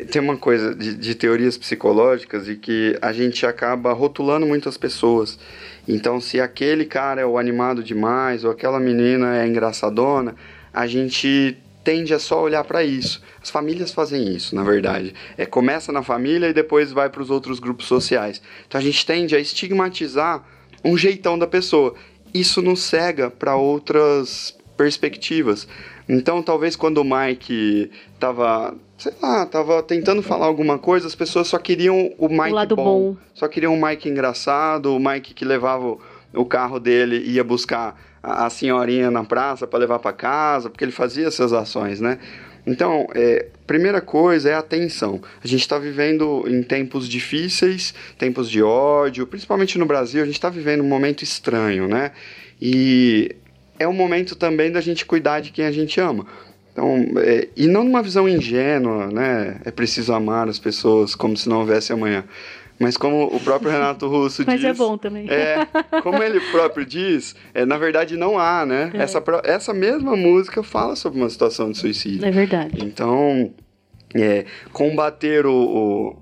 tem 0.00 0.20
uma 0.20 0.36
coisa 0.36 0.74
de, 0.74 0.94
de, 0.94 1.14
teorias 1.14 1.56
psicológicas 1.56 2.46
de 2.46 2.56
que 2.56 2.96
a 3.00 3.12
gente 3.12 3.46
acaba 3.46 3.92
rotulando 3.92 4.46
muitas 4.46 4.76
pessoas. 4.76 5.38
Então, 5.86 6.20
se 6.20 6.40
aquele 6.40 6.84
cara 6.84 7.20
é 7.20 7.26
o 7.26 7.38
animado 7.38 7.82
demais 7.82 8.44
ou 8.44 8.50
aquela 8.50 8.80
menina 8.80 9.38
é 9.38 9.46
engraçadona, 9.46 10.34
a 10.72 10.86
gente 10.86 11.56
tende 11.84 12.14
a 12.14 12.18
só 12.18 12.42
olhar 12.42 12.64
para 12.64 12.82
isso. 12.82 13.22
As 13.42 13.50
famílias 13.50 13.92
fazem 13.92 14.34
isso, 14.34 14.54
na 14.54 14.64
verdade. 14.64 15.14
É, 15.36 15.44
começa 15.44 15.92
na 15.92 16.02
família 16.02 16.48
e 16.48 16.54
depois 16.54 16.90
vai 16.90 17.10
para 17.10 17.22
os 17.22 17.30
outros 17.30 17.60
grupos 17.60 17.86
sociais. 17.86 18.40
Então, 18.66 18.80
a 18.80 18.84
gente 18.84 19.04
tende 19.04 19.36
a 19.36 19.38
estigmatizar 19.38 20.42
um 20.82 20.96
jeitão 20.96 21.38
da 21.38 21.46
pessoa. 21.46 21.94
Isso 22.32 22.62
nos 22.62 22.80
cega 22.80 23.30
para 23.30 23.54
outras 23.54 24.56
perspectivas. 24.76 25.68
Então, 26.08 26.42
talvez 26.42 26.76
quando 26.76 26.98
o 26.98 27.04
Mike 27.04 27.90
tava, 28.18 28.74
sei 28.98 29.12
lá, 29.22 29.44
tava 29.46 29.82
tentando 29.82 30.22
falar 30.22 30.46
alguma 30.46 30.78
coisa, 30.78 31.06
as 31.06 31.14
pessoas 31.14 31.48
só 31.48 31.58
queriam 31.58 32.12
o 32.18 32.28
Mike 32.28 32.72
o 32.72 32.76
bom, 32.76 32.84
bom. 32.84 33.16
Só 33.34 33.48
queriam 33.48 33.74
o 33.74 33.86
Mike 33.86 34.08
engraçado, 34.08 34.94
o 34.94 35.00
Mike 35.00 35.34
que 35.34 35.44
levava 35.44 35.96
o 36.32 36.44
carro 36.44 36.78
dele 36.78 37.16
e 37.18 37.32
ia 37.32 37.44
buscar 37.44 38.00
a, 38.22 38.46
a 38.46 38.50
senhorinha 38.50 39.10
na 39.10 39.24
praça 39.24 39.66
para 39.66 39.78
levar 39.78 39.98
para 39.98 40.12
casa, 40.12 40.70
porque 40.70 40.84
ele 40.84 40.92
fazia 40.92 41.26
essas 41.26 41.52
ações, 41.52 42.00
né? 42.00 42.18
Então, 42.66 43.06
é, 43.14 43.48
primeira 43.66 44.00
coisa 44.00 44.48
é 44.48 44.54
atenção. 44.54 45.20
A 45.42 45.46
gente 45.46 45.60
está 45.60 45.78
vivendo 45.78 46.44
em 46.46 46.62
tempos 46.62 47.08
difíceis, 47.08 47.94
tempos 48.18 48.48
de 48.48 48.62
ódio, 48.62 49.26
principalmente 49.26 49.78
no 49.78 49.84
Brasil, 49.84 50.22
a 50.22 50.24
gente 50.24 50.36
está 50.36 50.48
vivendo 50.48 50.82
um 50.82 50.88
momento 50.88 51.22
estranho, 51.22 51.86
né? 51.86 52.12
E 52.60 53.36
é 53.78 53.86
o 53.86 53.92
momento 53.92 54.34
também 54.34 54.72
da 54.72 54.80
gente 54.80 55.04
cuidar 55.04 55.40
de 55.40 55.50
quem 55.50 55.66
a 55.66 55.72
gente 55.72 56.00
ama. 56.00 56.26
Então, 56.74 57.06
é, 57.18 57.48
e 57.56 57.68
não 57.68 57.84
numa 57.84 58.02
visão 58.02 58.28
ingênua, 58.28 59.06
né? 59.06 59.60
É 59.64 59.70
preciso 59.70 60.12
amar 60.12 60.48
as 60.48 60.58
pessoas 60.58 61.14
como 61.14 61.36
se 61.36 61.48
não 61.48 61.60
houvesse 61.60 61.92
amanhã. 61.92 62.24
Mas 62.80 62.96
como 62.96 63.26
o 63.26 63.38
próprio 63.38 63.70
Renato 63.70 64.08
Russo 64.08 64.42
Mas 64.44 64.56
diz... 64.58 64.64
Mas 64.66 64.74
é 64.74 64.78
bom 64.78 64.98
também. 64.98 65.30
É, 65.30 65.64
como 66.02 66.20
ele 66.20 66.40
próprio 66.50 66.84
diz, 66.84 67.36
é, 67.54 67.64
na 67.64 67.78
verdade 67.78 68.16
não 68.16 68.36
há, 68.36 68.66
né? 68.66 68.90
É. 68.92 69.02
Essa, 69.02 69.22
essa 69.44 69.72
mesma 69.72 70.16
música 70.16 70.64
fala 70.64 70.96
sobre 70.96 71.20
uma 71.20 71.30
situação 71.30 71.70
de 71.70 71.78
suicídio. 71.78 72.26
É 72.26 72.32
verdade. 72.32 72.84
Então, 72.84 73.52
é, 74.12 74.44
combater 74.72 75.46
o, 75.46 75.54
o 75.54 76.16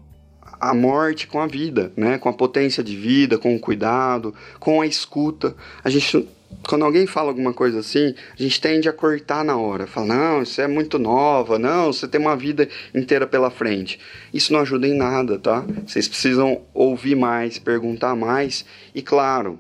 a 0.61 0.75
morte 0.75 1.27
com 1.27 1.41
a 1.41 1.47
vida, 1.47 1.91
né? 1.97 2.19
Com 2.19 2.29
a 2.29 2.33
potência 2.33 2.85
de 2.85 2.95
vida, 2.95 3.39
com 3.39 3.57
o 3.57 3.59
cuidado, 3.59 4.35
com 4.61 4.83
a 4.83 4.87
escuta. 4.87 5.57
A 5.83 5.89
gente 5.89 6.29
quando 6.67 6.85
alguém 6.85 7.07
fala 7.07 7.29
alguma 7.29 7.53
coisa 7.53 7.81
assim, 7.81 8.15
a 8.39 8.43
gente 8.43 8.61
tende 8.61 8.89
a 8.89 8.93
cortar 8.93 9.45
na 9.45 9.57
hora. 9.57 9.87
Fala, 9.87 10.07
não, 10.07 10.43
isso 10.43 10.61
é 10.61 10.67
muito 10.67 10.99
nova, 10.99 11.59
não, 11.59 11.93
você 11.93 12.07
tem 12.07 12.21
uma 12.21 12.37
vida 12.37 12.69
inteira 12.95 13.27
pela 13.27 13.51
frente. 13.51 13.99
Isso 14.33 14.53
não 14.53 14.61
ajuda 14.61 14.87
em 14.87 14.97
nada, 14.97 15.39
tá? 15.39 15.65
Vocês 15.87 16.09
precisam 16.09 16.63
ouvir 16.73 17.15
mais, 17.15 17.59
perguntar 17.59 18.15
mais 18.15 18.65
e, 18.95 19.03
claro, 19.03 19.59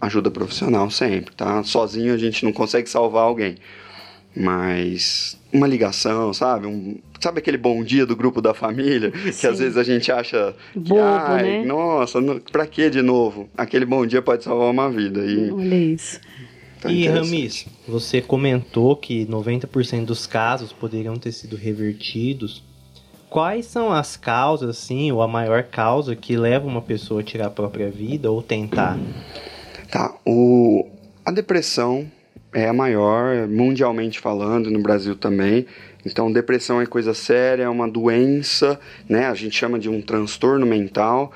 ajuda 0.00 0.30
profissional 0.30 0.90
sempre, 0.90 1.34
tá? 1.34 1.62
Sozinho 1.62 2.12
a 2.12 2.18
gente 2.18 2.44
não 2.44 2.52
consegue 2.52 2.88
salvar 2.88 3.22
alguém. 3.22 3.56
Mas 4.34 5.38
uma 5.52 5.66
ligação, 5.66 6.32
sabe? 6.32 6.66
Um, 6.66 6.98
sabe 7.20 7.38
aquele 7.38 7.58
bom 7.58 7.84
dia 7.84 8.06
do 8.06 8.16
grupo 8.16 8.40
da 8.40 8.54
família? 8.54 9.10
Que 9.10 9.32
Sim. 9.32 9.46
às 9.48 9.58
vezes 9.58 9.76
a 9.76 9.82
gente 9.82 10.10
acha 10.10 10.54
que, 10.72 10.78
Bobo, 10.80 11.00
ai, 11.00 11.42
né? 11.42 11.64
nossa, 11.64 12.18
pra 12.50 12.66
que 12.66 12.88
de 12.88 13.02
novo? 13.02 13.48
Aquele 13.56 13.84
bom 13.84 14.06
dia 14.06 14.22
pode 14.22 14.42
salvar 14.42 14.70
uma 14.70 14.90
vida. 14.90 15.20
E... 15.20 15.50
Olha 15.50 15.76
isso. 15.76 16.18
Tá 16.82 16.90
e 16.90 17.06
Ramis, 17.06 17.66
você 17.86 18.20
comentou 18.20 18.96
que 18.96 19.24
90% 19.26 20.04
dos 20.04 20.26
casos 20.26 20.72
poderiam 20.72 21.14
ter 21.14 21.30
sido 21.30 21.54
revertidos. 21.54 22.60
Quais 23.30 23.66
são 23.66 23.92
as 23.92 24.16
causas, 24.16 24.68
assim, 24.68 25.12
ou 25.12 25.22
a 25.22 25.28
maior 25.28 25.62
causa 25.62 26.16
que 26.16 26.36
leva 26.36 26.66
uma 26.66 26.82
pessoa 26.82 27.20
a 27.20 27.24
tirar 27.24 27.46
a 27.46 27.50
própria 27.50 27.88
vida 27.88 28.32
ou 28.32 28.42
tentar? 28.42 28.98
Tá, 29.92 30.12
o... 30.26 30.88
a 31.24 31.30
depressão 31.30 32.10
é 32.52 32.68
a 32.68 32.72
maior, 32.72 33.46
mundialmente 33.46 34.18
falando, 34.18 34.68
no 34.68 34.82
Brasil 34.82 35.14
também. 35.14 35.66
Então, 36.04 36.32
depressão 36.32 36.80
é 36.80 36.86
coisa 36.86 37.14
séria, 37.14 37.62
é 37.62 37.68
uma 37.68 37.88
doença, 37.88 38.78
né? 39.08 39.26
A 39.26 39.34
gente 39.34 39.56
chama 39.56 39.78
de 39.78 39.88
um 39.88 40.02
transtorno 40.02 40.66
mental 40.66 41.32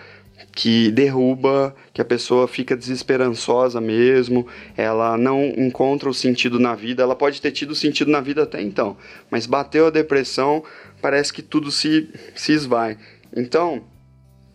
que 0.57 0.91
derruba, 0.91 1.77
que 1.93 2.01
a 2.01 2.05
pessoa 2.05 2.49
fica 2.49 2.75
desesperançosa 2.75 3.81
mesmo, 3.81 4.47
ela 4.75 5.17
não 5.19 5.45
encontra 5.57 6.09
o 6.09 6.15
sentido 6.15 6.59
na 6.59 6.75
vida, 6.75 7.03
ela 7.03 7.15
pode 7.15 7.43
ter 7.43 7.51
tido 7.51 7.75
sentido 7.75 8.11
na 8.11 8.21
vida 8.21 8.43
até 8.43 8.63
então, 8.63 8.97
mas 9.31 9.47
bateu 9.47 9.87
a 9.87 9.91
depressão, 9.91 10.65
parece 11.01 11.33
que 11.33 11.43
tudo 11.43 11.71
se, 11.71 12.09
se 12.35 12.53
esvai. 12.53 12.97
Então, 13.37 13.85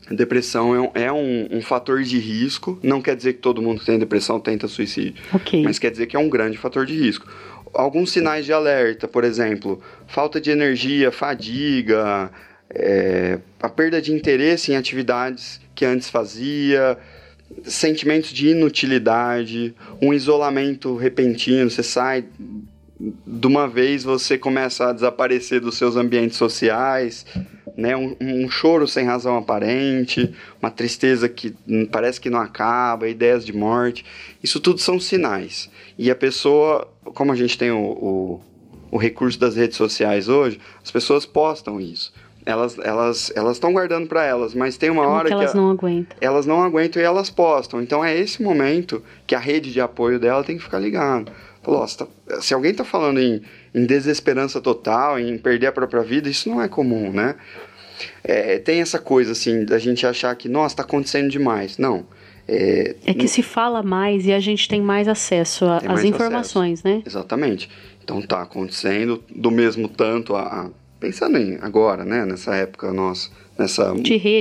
depressão 0.09 0.73
é, 0.75 0.81
um, 0.81 0.91
é 0.95 1.11
um, 1.11 1.57
um, 1.57 1.61
fator 1.61 2.01
de 2.01 2.17
risco, 2.17 2.79
não 2.81 2.99
quer 2.99 3.15
dizer 3.15 3.33
que 3.33 3.39
todo 3.39 3.61
mundo 3.61 3.79
que 3.79 3.85
tem 3.85 3.99
depressão 3.99 4.39
tenta 4.39 4.67
suicídio, 4.67 5.21
okay. 5.33 5.63
mas 5.63 5.77
quer 5.77 5.91
dizer 5.91 6.07
que 6.07 6.15
é 6.15 6.19
um 6.19 6.29
grande 6.29 6.57
fator 6.57 6.85
de 6.85 6.97
risco. 6.97 7.27
Alguns 7.73 8.11
sinais 8.11 8.43
de 8.43 8.51
alerta, 8.51 9.07
por 9.07 9.23
exemplo, 9.23 9.81
falta 10.07 10.41
de 10.41 10.51
energia, 10.51 11.11
fadiga, 11.11 12.29
é, 12.73 13.39
a 13.61 13.69
perda 13.69 14.01
de 14.01 14.13
interesse 14.13 14.71
em 14.71 14.75
atividades 14.75 15.59
que 15.75 15.85
antes 15.85 16.09
fazia, 16.09 16.97
sentimentos 17.63 18.31
de 18.31 18.49
inutilidade, 18.49 19.75
um 20.01 20.13
isolamento 20.13 20.95
repentino, 20.95 21.69
você 21.69 21.83
sai 21.83 22.25
de 23.25 23.47
uma 23.47 23.67
vez 23.67 24.03
você 24.03 24.37
começa 24.37 24.89
a 24.89 24.93
desaparecer 24.93 25.59
dos 25.59 25.75
seus 25.75 25.95
ambientes 25.95 26.37
sociais, 26.37 27.25
né? 27.75 27.95
Um, 27.95 28.15
um, 28.21 28.49
choro 28.49 28.87
sem 28.87 29.05
razão 29.05 29.37
aparente, 29.37 30.33
uma 30.61 30.69
tristeza 30.69 31.27
que 31.27 31.55
parece 31.91 32.21
que 32.21 32.29
não 32.29 32.39
acaba, 32.39 33.09
ideias 33.09 33.45
de 33.45 33.53
morte. 33.53 34.05
Isso 34.43 34.59
tudo 34.59 34.79
são 34.79 34.99
sinais. 34.99 35.69
E 35.97 36.11
a 36.11 36.15
pessoa, 36.15 36.87
como 37.03 37.31
a 37.31 37.35
gente 37.35 37.57
tem 37.57 37.71
o, 37.71 37.79
o, 37.79 38.41
o 38.91 38.97
recurso 38.97 39.39
das 39.39 39.55
redes 39.55 39.77
sociais 39.77 40.29
hoje, 40.29 40.59
as 40.83 40.91
pessoas 40.91 41.25
postam 41.25 41.81
isso. 41.81 42.13
Elas 42.45 42.77
elas 42.79 43.31
elas 43.35 43.53
estão 43.57 43.71
guardando 43.73 44.07
para 44.07 44.23
elas, 44.25 44.53
mas 44.53 44.77
tem 44.77 44.89
uma 44.89 45.03
Como 45.03 45.15
hora 45.15 45.27
que 45.27 45.33
elas 45.33 45.51
que 45.51 45.57
não 45.57 45.69
aguentam. 45.71 46.17
elas 46.19 46.45
não 46.45 46.61
aguentam 46.63 47.01
e 47.01 47.05
elas 47.05 47.29
postam. 47.29 47.81
Então 47.81 48.03
é 48.03 48.17
esse 48.17 48.41
momento 48.41 49.03
que 49.27 49.35
a 49.35 49.39
rede 49.39 49.71
de 49.71 49.79
apoio 49.81 50.19
dela 50.19 50.43
tem 50.43 50.57
que 50.57 50.63
ficar 50.63 50.79
ligada. 50.79 51.31
Falou, 51.63 51.87
se, 51.87 51.97
tá- 51.99 52.07
se 52.41 52.53
alguém 52.53 52.73
tá 52.73 52.83
falando 52.83 53.19
em, 53.19 53.41
em 53.75 53.85
desesperança 53.85 54.59
total, 54.59 55.19
em 55.19 55.37
perder 55.37 55.67
a 55.67 55.71
própria 55.71 56.01
vida, 56.01 56.27
isso 56.27 56.49
não 56.49 56.59
é 56.61 56.67
comum, 56.67 57.11
né? 57.11 57.35
É, 58.23 58.57
tem 58.59 58.81
essa 58.81 58.97
coisa 58.97 59.31
assim 59.33 59.63
da 59.65 59.77
gente 59.77 60.05
achar 60.07 60.35
que, 60.35 60.49
nossa, 60.49 60.77
tá 60.77 60.83
acontecendo 60.83 61.29
demais. 61.29 61.77
Não. 61.77 62.05
É, 62.47 62.95
É 63.05 63.13
que 63.13 63.27
se 63.27 63.43
fala 63.43 63.83
mais 63.83 64.25
e 64.25 64.33
a 64.33 64.39
gente 64.39 64.67
tem 64.67 64.81
mais 64.81 65.07
acesso 65.07 65.65
a- 65.65 65.77
às 65.87 66.03
informações, 66.03 66.81
né? 66.83 67.03
Exatamente. 67.05 67.69
Então 68.03 68.19
tá 68.23 68.41
acontecendo 68.41 69.23
do 69.33 69.51
mesmo 69.51 69.87
tanto 69.87 70.35
a, 70.35 70.41
a- 70.41 70.69
pensando 71.01 71.37
em 71.37 71.57
agora, 71.59 72.05
né, 72.05 72.25
nessa 72.25 72.55
época 72.55 72.93
nossa, 72.93 73.29
nessa 73.57 73.93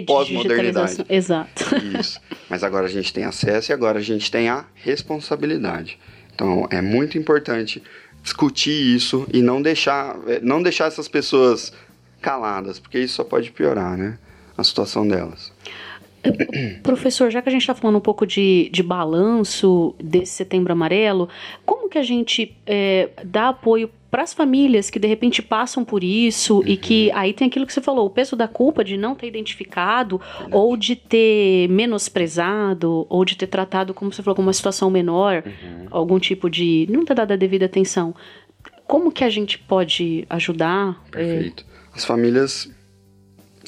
pós-modernidade. 0.07 1.05
Exato. 1.09 1.65
Isso. 1.99 2.21
Mas 2.49 2.63
agora 2.63 2.87
a 2.87 2.91
gente 2.91 3.13
tem 3.13 3.25
acesso 3.25 3.73
e 3.73 3.75
agora 3.75 3.99
a 3.99 4.03
gente 4.03 4.31
tem 4.31 4.49
a 4.49 4.67
responsabilidade. 4.75 5.99
Então 6.35 6.69
é 6.71 6.81
muito 6.81 7.19
importante 7.19 7.83
discutir 8.23 8.95
isso 8.95 9.27
e 9.33 9.41
não 9.41 9.63
deixar, 9.63 10.17
eh, 10.29 10.41
não 10.43 10.63
deixar 10.63 10.87
essas 10.87 11.09
pessoas 11.09 11.73
caladas, 12.21 12.79
porque 12.79 12.99
isso 12.99 13.15
só 13.15 13.25
pode 13.25 13.51
piorar, 13.51 13.97
né? 13.97 14.19
A 14.57 14.63
situação 14.63 15.09
delas. 15.09 15.51
Professor, 16.83 17.31
já 17.31 17.41
que 17.41 17.49
a 17.49 17.53
gente 17.53 17.63
está 17.63 17.75
falando 17.75 17.97
um 17.97 18.01
pouco 18.03 18.27
de, 18.27 18.69
de 18.71 18.83
balanço 18.83 19.95
desse 19.99 20.33
setembro 20.33 20.71
amarelo, 20.71 21.31
como 21.65 21.89
que 21.89 21.97
a 21.97 22.03
gente 22.03 22.55
é, 22.67 23.09
dá 23.25 23.49
apoio 23.49 23.91
para 24.11 24.23
as 24.23 24.35
famílias 24.35 24.91
que 24.91 24.99
de 24.99 25.07
repente 25.07 25.41
passam 25.41 25.85
por 25.85 26.03
isso 26.03 26.63
e 26.67 26.77
que 26.77 27.11
aí 27.13 27.33
tem 27.33 27.47
aquilo 27.47 27.67
que 27.67 27.73
você 27.73 27.81
falou, 27.81 28.07
o 28.07 28.11
peso 28.11 28.35
da 28.35 28.49
culpa 28.49 28.83
de 28.83 28.97
não 28.97 29.15
ter 29.15 29.29
identificado 29.29 30.21
ou 30.51 30.77
de 30.77 30.97
ter 30.97 31.69
menosprezado 31.69 33.07
ou 33.09 33.25
de 33.25 33.37
ter 33.37 33.47
tratado, 33.47 33.95
como 33.95 34.13
você 34.13 34.23
falou, 34.23 34.35
como 34.35 34.49
uma 34.49 34.53
situação 34.53 34.91
menor, 34.91 35.45
algum 35.91 36.19
tipo 36.19 36.51
de 36.51 36.87
não 36.91 37.05
ter 37.05 37.15
dado 37.15 37.33
a 37.33 37.37
devida 37.37 37.67
atenção. 37.67 38.15
Como 38.87 39.13
que 39.13 39.23
a 39.23 39.31
gente 39.31 39.57
pode 39.59 40.27
ajudar? 40.29 41.01
É, 41.09 41.11
Perfeito. 41.11 41.65
As 41.95 42.05
famílias 42.05 42.69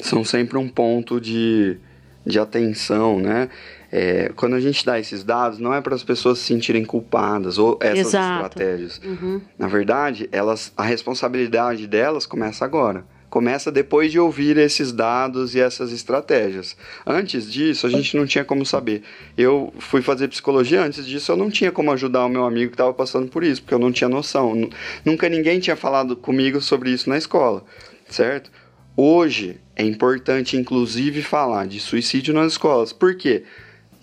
são 0.01 0.23
sempre 0.23 0.57
um 0.57 0.67
ponto 0.67 1.21
de, 1.21 1.77
de 2.25 2.39
atenção, 2.39 3.19
né? 3.19 3.49
É, 3.95 4.31
quando 4.35 4.55
a 4.55 4.59
gente 4.59 4.83
dá 4.83 4.99
esses 4.99 5.23
dados, 5.23 5.59
não 5.59 5.71
é 5.71 5.79
para 5.79 5.93
as 5.93 6.03
pessoas 6.03 6.39
se 6.39 6.45
sentirem 6.45 6.83
culpadas 6.83 7.59
ou 7.59 7.77
essas 7.79 8.07
Exato. 8.07 8.47
estratégias. 8.59 8.99
uhum, 9.05 9.39
Na 9.55 9.67
verdade, 9.67 10.27
elas, 10.31 10.73
a 10.75 10.81
responsabilidade 10.81 11.85
delas 11.85 12.25
começa 12.25 12.65
agora. 12.65 13.05
Começa 13.29 13.71
depois 13.71 14.11
de 14.11 14.19
ouvir 14.19 14.57
esses 14.57 14.91
dados 14.91 15.53
e 15.53 15.59
essas 15.59 15.91
estratégias. 15.91 16.75
Antes 17.05 17.51
disso, 17.51 17.85
a 17.85 17.89
gente 17.89 18.17
não 18.17 18.25
tinha 18.25 18.43
como 18.43 18.65
saber. 18.65 19.03
Eu 19.37 19.71
fui 19.77 20.01
fazer 20.01 20.27
psicologia, 20.27 20.81
antes 20.83 21.05
disso 21.05 21.31
eu 21.31 21.37
não 21.37 21.51
tinha 21.51 21.71
como 21.71 21.91
ajudar 21.91 22.25
o 22.25 22.29
meu 22.29 22.45
amigo 22.45 22.71
que 22.71 22.75
estava 22.75 22.93
passando 22.95 23.27
por 23.27 23.43
isso, 23.43 23.61
porque 23.61 23.73
eu 23.75 23.79
não 23.79 23.91
tinha 23.91 24.09
noção. 24.09 24.55
Nu- 24.55 24.69
Nunca 25.05 25.29
ninguém 25.29 25.59
tinha 25.59 25.75
falado 25.75 26.15
comigo 26.15 26.59
sobre 26.61 26.89
isso 26.91 27.07
na 27.09 27.17
escola, 27.17 27.63
certo? 28.09 28.51
Hoje 28.95 29.59
é 29.75 29.83
importante, 29.83 30.55
inclusive, 30.57 31.21
falar 31.23 31.65
de 31.67 31.79
suicídio 31.79 32.33
nas 32.33 32.53
escolas. 32.53 32.93
Por 32.93 33.15
quê? 33.15 33.43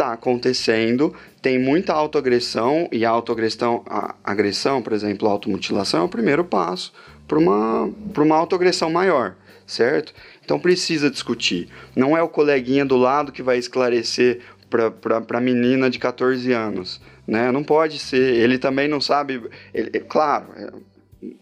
Tá 0.01 0.15
acontecendo, 0.15 1.15
tem 1.43 1.59
muita 1.59 1.93
autoagressão, 1.93 2.89
e 2.91 3.05
autoagressão, 3.05 3.85
a 3.87 4.15
agressão, 4.25 4.81
por 4.81 4.95
exemplo, 4.95 5.29
a 5.29 5.33
automutilação 5.33 6.01
é 6.01 6.05
o 6.05 6.09
primeiro 6.09 6.43
passo 6.43 6.91
para 7.29 7.39
uma, 7.39 7.93
pra 8.15 8.23
uma 8.23 8.35
autoagressão 8.35 8.91
maior, 8.91 9.37
certo? 9.67 10.15
Então 10.43 10.59
precisa 10.59 11.11
discutir. 11.11 11.69
Não 11.95 12.17
é 12.17 12.23
o 12.23 12.31
coleguinha 12.31 12.83
do 12.83 12.97
lado 12.97 13.31
que 13.31 13.43
vai 13.43 13.59
esclarecer 13.59 14.41
para 14.71 15.37
a 15.37 15.41
menina 15.41 15.91
de 15.91 15.99
14 15.99 16.51
anos, 16.51 16.99
né? 17.27 17.53
Não 17.53 17.63
pode 17.63 17.99
ser. 17.99 18.37
Ele 18.37 18.57
também 18.57 18.89
não 18.89 19.03
sabe. 19.03 19.51
ele- 19.75 19.91
é 19.93 19.99
claro, 19.99 20.47
é, 20.57 20.71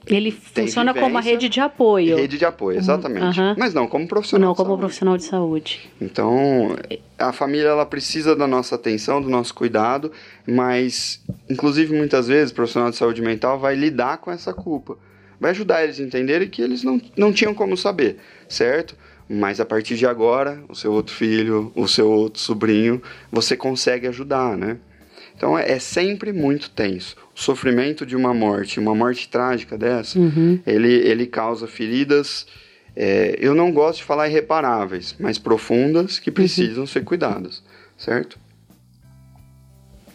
Ele 0.06 0.32
funciona 0.32 0.92
como 0.92 1.06
uma 1.06 1.20
rede 1.20 1.48
de 1.48 1.60
apoio, 1.60 2.16
rede 2.16 2.36
de 2.36 2.44
apoio, 2.44 2.78
exatamente. 2.78 3.38
aham. 3.38 3.54
Mas 3.56 3.72
não 3.72 3.86
como 3.86 4.08
profissional. 4.08 4.48
não 4.48 4.54
como 4.54 4.70
saúde. 4.70 4.80
profissional 4.80 5.16
de 5.16 5.22
saúde. 5.24 5.90
Então, 6.00 6.76
a 7.16 7.32
família 7.32 7.68
ela 7.68 7.86
precisa 7.86 8.34
da 8.34 8.46
nossa 8.46 8.74
atenção, 8.74 9.22
do 9.22 9.28
nosso 9.28 9.54
cuidado, 9.54 10.10
mas, 10.46 11.22
inclusive, 11.48 11.96
muitas 11.96 12.26
vezes, 12.26 12.50
o 12.50 12.54
profissional 12.54 12.90
de 12.90 12.96
saúde 12.96 13.22
mental 13.22 13.58
vai 13.58 13.76
lidar 13.76 14.18
com 14.18 14.32
essa 14.32 14.52
culpa. 14.52 14.98
Vai 15.40 15.52
ajudar 15.52 15.84
eles 15.84 16.00
a 16.00 16.02
entenderem 16.02 16.48
que 16.48 16.60
eles 16.60 16.82
não, 16.82 17.00
não 17.16 17.32
tinham 17.32 17.54
como 17.54 17.76
saber, 17.76 18.18
certo? 18.48 18.96
Mas 19.28 19.60
a 19.60 19.64
partir 19.64 19.94
de 19.96 20.06
agora, 20.06 20.60
o 20.68 20.74
seu 20.74 20.92
outro 20.92 21.14
filho, 21.14 21.70
o 21.76 21.86
seu 21.86 22.10
outro 22.10 22.40
sobrinho, 22.40 23.00
você 23.30 23.56
consegue 23.56 24.08
ajudar, 24.08 24.56
né? 24.56 24.78
Então 25.36 25.56
é, 25.56 25.70
é 25.70 25.78
sempre 25.78 26.32
muito 26.32 26.70
tenso. 26.70 27.14
Sofrimento 27.40 28.04
de 28.04 28.16
uma 28.16 28.34
morte, 28.34 28.80
uma 28.80 28.96
morte 28.96 29.28
trágica 29.28 29.78
dessa, 29.78 30.18
Uhum. 30.18 30.58
ele, 30.66 30.92
ele 30.92 31.24
causa 31.24 31.68
feridas, 31.68 32.46
é, 32.96 33.36
eu 33.40 33.54
não 33.54 33.70
gosto 33.70 33.98
de 33.98 34.04
falar 34.04 34.28
irreparáveis, 34.28 35.14
mas 35.20 35.38
profundas 35.38 36.18
que 36.18 36.32
precisam 36.32 36.84
ser 36.84 37.04
cuidadas, 37.04 37.62
certo? 37.96 38.36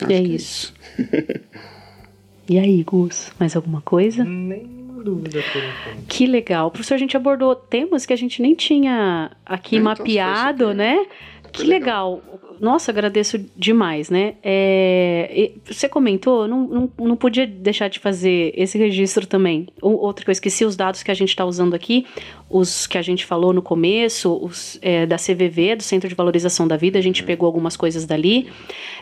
Acho 0.02 0.12
é 0.12 0.22
que 0.22 0.36
isso. 0.36 0.74
e 2.50 2.60
aí, 2.60 2.84
Gus, 2.84 3.32
mais 3.40 3.56
alguma 3.56 3.80
coisa? 3.80 4.24
Nenhuma 4.26 5.02
dúvida 5.02 5.42
por 5.54 5.62
enquanto. 5.64 6.06
Que 6.08 6.28
legal. 6.28 6.72
Professor, 6.72 6.96
a 6.96 6.98
gente 6.98 7.16
abordou 7.16 7.56
temas 7.56 8.06
que 8.06 8.12
a 8.12 8.18
gente 8.18 8.42
nem 8.42 8.54
tinha 8.54 9.32
aqui 9.46 9.78
Então, 9.78 9.86
mapeado, 9.86 10.74
né? 10.74 11.06
Que 11.54 11.64
legal. 11.64 12.22
Nossa, 12.60 12.92
agradeço 12.92 13.38
demais, 13.56 14.10
né? 14.10 14.36
É, 14.44 15.52
você 15.66 15.88
comentou, 15.88 16.48
não, 16.48 16.68
não, 16.68 16.92
não 17.00 17.16
podia 17.16 17.46
deixar 17.46 17.90
de 17.90 18.00
fazer 18.00 18.54
esse 18.56 18.78
registro 18.78 19.26
também. 19.28 19.68
O- 19.82 19.90
Outra 20.06 20.24
que 20.26 20.30
eu 20.30 20.34
esqueci, 20.34 20.66
os 20.66 20.76
dados 20.76 21.04
que 21.04 21.12
a 21.12 21.14
gente 21.14 21.30
está 21.30 21.46
usando 21.46 21.74
aqui, 21.74 22.06
os 22.50 22.88
que 22.88 22.98
a 22.98 23.02
gente 23.02 23.24
falou 23.26 23.54
no 23.54 23.62
começo, 23.62 24.34
os 24.42 24.80
é, 24.82 25.06
da 25.06 25.18
CVV, 25.18 25.76
do 25.78 25.84
Centro 25.84 26.10
de 26.10 26.16
Valorização 26.16 26.68
da 26.68 26.76
Vida, 26.78 26.98
a 26.98 27.02
gente 27.02 27.24
pegou 27.24 27.46
algumas 27.46 27.78
coisas 27.78 28.06
dali. 28.06 28.48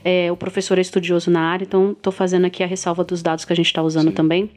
É, 0.04 0.32
o 0.32 0.36
professor 0.38 0.78
é 0.78 0.82
estudioso 0.82 1.30
na 1.32 1.42
área, 1.42 1.64
então 1.64 1.92
estou 1.92 2.12
fazendo 2.12 2.46
aqui 2.46 2.64
a 2.64 2.68
ressalva 2.68 3.04
dos 3.04 3.22
dados 3.22 3.46
que 3.46 3.54
a 3.54 3.56
gente 3.56 3.68
está 3.68 3.82
usando 3.82 4.10
Sim. 4.10 4.16
também. 4.16 4.50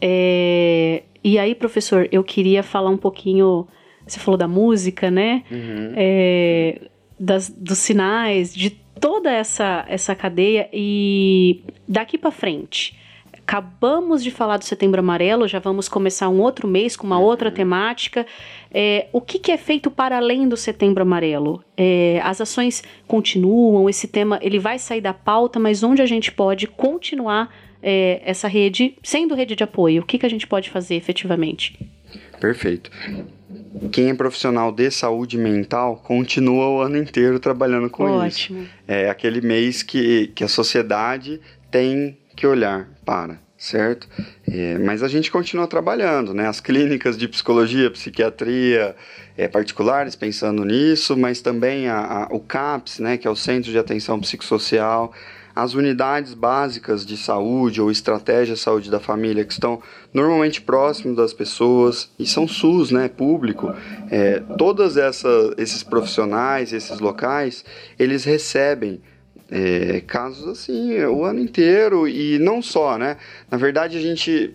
É, 0.00 1.02
e 1.24 1.38
aí, 1.38 1.54
professor, 1.54 2.08
eu 2.12 2.22
queria 2.22 2.62
falar 2.62 2.90
um 2.90 2.96
pouquinho. 2.96 3.66
Você 4.06 4.20
falou 4.20 4.38
da 4.38 4.46
música, 4.46 5.10
né? 5.10 5.42
Uhum. 5.50 5.92
É, 5.96 6.80
das, 7.18 7.48
dos 7.48 7.78
sinais, 7.78 8.54
de 8.54 8.70
toda 9.00 9.30
essa, 9.30 9.84
essa 9.88 10.14
cadeia. 10.14 10.68
E 10.72 11.62
daqui 11.88 12.16
para 12.16 12.30
frente, 12.30 12.96
acabamos 13.32 14.24
de 14.24 14.30
falar 14.30 14.56
do 14.56 14.64
Setembro 14.64 14.98
Amarelo, 14.98 15.46
já 15.46 15.58
vamos 15.58 15.88
começar 15.88 16.28
um 16.28 16.40
outro 16.40 16.66
mês 16.66 16.96
com 16.96 17.06
uma 17.06 17.18
outra 17.18 17.50
temática. 17.50 18.26
É, 18.72 19.06
o 19.12 19.20
que, 19.20 19.38
que 19.38 19.52
é 19.52 19.56
feito 19.56 19.90
para 19.90 20.16
além 20.16 20.48
do 20.48 20.56
Setembro 20.56 21.02
Amarelo? 21.02 21.62
É, 21.76 22.20
as 22.24 22.40
ações 22.40 22.82
continuam, 23.06 23.88
esse 23.88 24.08
tema 24.08 24.38
ele 24.42 24.58
vai 24.58 24.78
sair 24.78 25.00
da 25.00 25.14
pauta, 25.14 25.58
mas 25.60 25.82
onde 25.82 26.02
a 26.02 26.06
gente 26.06 26.32
pode 26.32 26.66
continuar 26.66 27.54
é, 27.82 28.20
essa 28.24 28.48
rede, 28.48 28.96
sendo 29.02 29.34
rede 29.34 29.54
de 29.54 29.62
apoio? 29.62 30.02
O 30.02 30.04
que, 30.04 30.18
que 30.18 30.26
a 30.26 30.30
gente 30.30 30.46
pode 30.46 30.68
fazer 30.68 30.96
efetivamente? 30.96 31.78
Perfeito. 32.40 32.90
Quem 33.92 34.08
é 34.10 34.14
profissional 34.14 34.72
de 34.72 34.90
saúde 34.90 35.36
mental 35.36 35.96
continua 35.96 36.68
o 36.68 36.80
ano 36.80 36.96
inteiro 36.96 37.38
trabalhando 37.38 37.90
com 37.90 38.04
isso. 38.26 38.44
Ótimo. 38.52 38.66
É 38.88 39.10
aquele 39.10 39.40
mês 39.40 39.82
que, 39.82 40.28
que 40.34 40.42
a 40.44 40.48
sociedade 40.48 41.40
tem 41.70 42.16
que 42.34 42.46
olhar 42.46 42.88
para, 43.04 43.38
certo? 43.58 44.08
É, 44.48 44.78
mas 44.78 45.02
a 45.02 45.08
gente 45.08 45.30
continua 45.30 45.66
trabalhando, 45.66 46.32
né? 46.34 46.46
As 46.46 46.60
clínicas 46.60 47.16
de 47.18 47.26
psicologia, 47.28 47.90
psiquiatria 47.90 48.94
é, 49.36 49.48
particulares 49.48 50.14
pensando 50.14 50.64
nisso, 50.64 51.16
mas 51.16 51.40
também 51.40 51.88
a, 51.88 51.98
a- 51.98 52.28
o 52.30 52.40
CAPS, 52.40 52.98
né? 53.00 53.16
Que 53.16 53.26
é 53.26 53.30
o 53.30 53.36
Centro 53.36 53.70
de 53.70 53.78
Atenção 53.78 54.20
Psicossocial, 54.20 55.12
as 55.54 55.72
unidades 55.72 56.34
básicas 56.34 57.04
de 57.06 57.16
saúde 57.16 57.80
ou 57.80 57.90
estratégia 57.90 58.54
de 58.54 58.60
saúde 58.60 58.90
da 58.90 59.00
família 59.00 59.42
que 59.44 59.52
estão 59.54 59.80
normalmente 60.16 60.62
próximo 60.62 61.14
das 61.14 61.34
pessoas 61.34 62.10
e 62.18 62.24
são 62.24 62.48
SUS, 62.48 62.90
né, 62.90 63.06
público. 63.06 63.74
É, 64.10 64.40
todas 64.56 64.96
essa, 64.96 65.28
esses 65.58 65.82
profissionais, 65.82 66.72
esses 66.72 66.98
locais, 67.00 67.62
eles 67.98 68.24
recebem 68.24 69.02
é, 69.50 70.00
casos 70.06 70.48
assim 70.48 70.98
o 71.04 71.22
ano 71.22 71.38
inteiro 71.38 72.08
e 72.08 72.38
não 72.38 72.62
só, 72.62 72.96
né? 72.96 73.18
Na 73.50 73.58
verdade 73.58 73.98
a 73.98 74.00
gente 74.00 74.54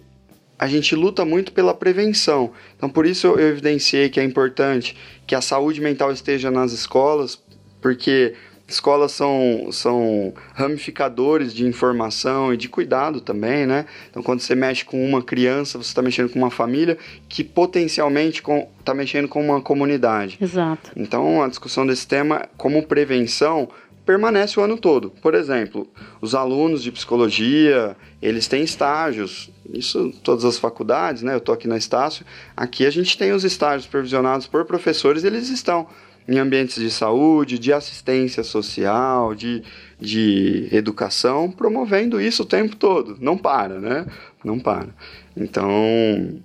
a 0.58 0.66
gente 0.66 0.96
luta 0.96 1.24
muito 1.24 1.52
pela 1.54 1.76
prevenção. 1.76 2.52
Então 2.76 2.90
por 2.90 3.06
isso 3.06 3.28
eu 3.28 3.40
evidenciei 3.40 4.10
que 4.10 4.20
é 4.20 4.24
importante 4.24 4.98
que 5.28 5.36
a 5.36 5.42
saúde 5.42 5.80
mental 5.80 6.12
esteja 6.12 6.50
nas 6.50 6.72
escolas, 6.72 7.40
porque 7.80 8.34
escolas 8.74 9.12
são, 9.12 9.70
são 9.72 10.34
ramificadores 10.54 11.54
de 11.54 11.66
informação 11.66 12.54
e 12.54 12.58
de 12.58 12.70
cuidado 12.70 13.22
também, 13.22 13.66
né? 13.66 13.86
Então, 14.10 14.22
quando 14.22 14.40
você 14.40 14.56
mexe 14.56 14.86
com 14.86 15.04
uma 15.04 15.22
criança, 15.22 15.78
você 15.78 15.90
está 15.90 16.02
mexendo 16.02 16.30
com 16.30 16.40
uma 16.40 16.52
família 16.52 16.98
que 17.28 17.44
potencialmente 17.44 18.42
está 18.80 18.94
mexendo 18.94 19.28
com 19.28 19.44
uma 19.44 19.62
comunidade. 19.62 20.38
Exato. 20.42 20.92
Então, 20.96 21.42
a 21.42 21.48
discussão 21.48 21.86
desse 21.86 22.08
tema 22.08 22.48
como 22.58 22.84
prevenção 22.84 23.70
permanece 24.06 24.60
o 24.60 24.64
ano 24.64 24.78
todo. 24.78 25.12
Por 25.22 25.36
exemplo, 25.36 25.88
os 26.20 26.36
alunos 26.36 26.84
de 26.84 26.92
psicologia, 26.92 27.96
eles 28.22 28.48
têm 28.48 28.64
estágios, 28.64 29.50
isso 29.74 30.14
todas 30.24 30.44
as 30.44 30.58
faculdades, 30.58 31.22
né? 31.22 31.34
Eu 31.34 31.38
estou 31.38 31.54
aqui 31.54 31.68
na 31.68 31.78
Estácio, 31.78 32.26
aqui 32.56 32.86
a 32.86 32.90
gente 32.90 33.18
tem 33.18 33.32
os 33.32 33.44
estágios 33.44 33.86
supervisionados 33.86 34.48
por 34.48 34.66
professores, 34.66 35.24
eles 35.24 35.50
estão 35.50 35.88
em 36.32 36.40
ambientes 36.40 36.82
de 36.82 36.90
saúde, 36.90 37.60
de 37.60 37.74
assistência 37.74 38.44
social, 38.44 39.36
de, 39.36 39.62
de 40.00 40.70
educação, 40.72 41.52
promovendo 41.52 42.22
isso 42.22 42.44
o 42.44 42.46
tempo 42.46 42.76
todo. 42.76 43.18
Não 43.20 43.38
para, 43.38 43.80
né? 43.80 44.06
Não 44.44 44.58
para. 44.58 44.88
Então, 45.36 46.40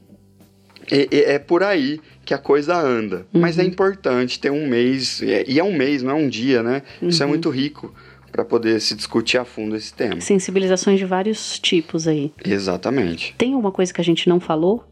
é, 0.90 1.34
é 1.34 1.38
por 1.38 1.62
aí 1.62 2.00
que 2.24 2.34
a 2.34 2.38
coisa 2.38 2.76
anda. 2.76 3.26
Uhum. 3.32 3.40
Mas 3.40 3.58
é 3.58 3.62
importante 3.62 4.40
ter 4.40 4.50
um 4.50 4.66
mês, 4.66 5.22
e 5.22 5.58
é 5.58 5.62
um 5.62 5.76
mês, 5.76 6.02
não 6.02 6.10
é 6.10 6.14
um 6.14 6.28
dia, 6.28 6.62
né? 6.62 6.82
Uhum. 7.00 7.08
Isso 7.08 7.22
é 7.22 7.26
uhum. 7.26 7.30
muito 7.30 7.48
rico 7.48 7.94
para 8.32 8.44
poder 8.44 8.80
se 8.80 8.94
discutir 8.94 9.38
a 9.38 9.44
fundo 9.44 9.76
esse 9.76 9.94
tema. 9.94 10.20
Sensibilizações 10.20 10.98
de 10.98 11.06
vários 11.06 11.58
tipos 11.60 12.08
aí. 12.08 12.32
Exatamente. 12.44 13.34
Tem 13.38 13.54
alguma 13.54 13.70
coisa 13.72 13.94
que 13.94 14.00
a 14.00 14.04
gente 14.04 14.28
não 14.28 14.40
falou? 14.40 14.84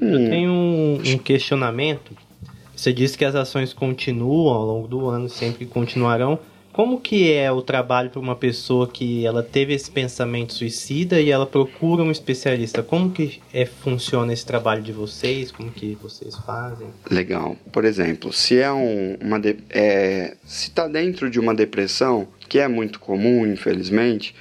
Hum. 0.00 0.12
Eu 0.12 0.30
tenho 0.30 0.50
um, 0.50 1.02
um 1.04 1.18
questionamento 1.18 2.16
você 2.78 2.92
disse 2.92 3.18
que 3.18 3.24
as 3.24 3.34
ações 3.34 3.72
continuam 3.72 4.54
ao 4.54 4.64
longo 4.64 4.86
do 4.86 5.08
ano, 5.08 5.28
sempre 5.28 5.66
continuarão. 5.66 6.38
Como 6.72 7.00
que 7.00 7.32
é 7.32 7.50
o 7.50 7.60
trabalho 7.60 8.08
para 8.08 8.20
uma 8.20 8.36
pessoa 8.36 8.86
que 8.86 9.26
ela 9.26 9.42
teve 9.42 9.74
esse 9.74 9.90
pensamento 9.90 10.54
suicida 10.54 11.20
e 11.20 11.28
ela 11.28 11.44
procura 11.44 12.04
um 12.04 12.10
especialista? 12.12 12.80
Como 12.80 13.10
que 13.10 13.42
é, 13.52 13.66
funciona 13.66 14.32
esse 14.32 14.46
trabalho 14.46 14.80
de 14.80 14.92
vocês? 14.92 15.50
Como 15.50 15.72
que 15.72 15.98
vocês 16.00 16.36
fazem? 16.36 16.86
Legal. 17.10 17.56
Por 17.72 17.84
exemplo, 17.84 18.32
se 18.32 18.60
é 18.60 18.70
um, 18.70 19.16
uma 19.20 19.40
de, 19.40 19.56
é, 19.70 20.36
se 20.44 20.68
está 20.68 20.86
dentro 20.86 21.28
de 21.28 21.40
uma 21.40 21.52
depressão, 21.52 22.28
que 22.48 22.60
é 22.60 22.68
muito 22.68 23.00
comum, 23.00 23.44
infelizmente, 23.44 24.36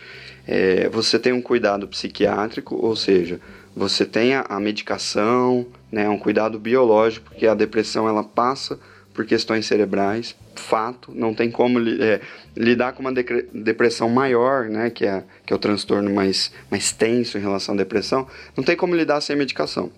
é, 0.46 0.88
você 0.90 1.18
tem 1.18 1.34
um 1.34 1.42
cuidado 1.42 1.88
psiquiátrico, 1.88 2.76
ou 2.76 2.96
seja, 2.96 3.40
você 3.76 4.06
tem 4.06 4.36
a, 4.36 4.42
a 4.42 4.60
medicação, 4.60 5.66
né, 5.92 6.08
um 6.10 6.18
cuidado 6.18 6.60
biológico, 6.60 7.30
porque 7.30 7.48
a 7.48 7.54
depressão 7.54 8.08
ela 8.08 8.24
passa 8.24 8.80
por 9.14 9.26
questões 9.26 9.66
cerebrais, 9.66 10.36
fato, 10.56 11.12
não 11.14 11.34
tem 11.34 11.50
como 11.50 11.80
é, 11.80 12.22
lidar 12.56 12.94
com 12.94 13.02
uma 13.02 13.12
depressão 13.12 14.10
maior, 14.10 14.66
né, 14.66 14.90
que 14.90 15.06
é, 15.06 15.24
que 15.46 15.52
é 15.52 15.56
o 15.56 15.60
transtorno 15.60 16.14
mais, 16.14 16.52
mais 16.70 16.92
tenso 16.92 17.38
em 17.38 17.42
relação 17.42 17.74
à 17.74 17.78
depressão, 17.78 18.28
não 18.56 18.64
tem 18.64 18.76
como 18.76 18.96
lidar 18.96 19.22
sem 19.22 19.36
medicação. 19.36 19.92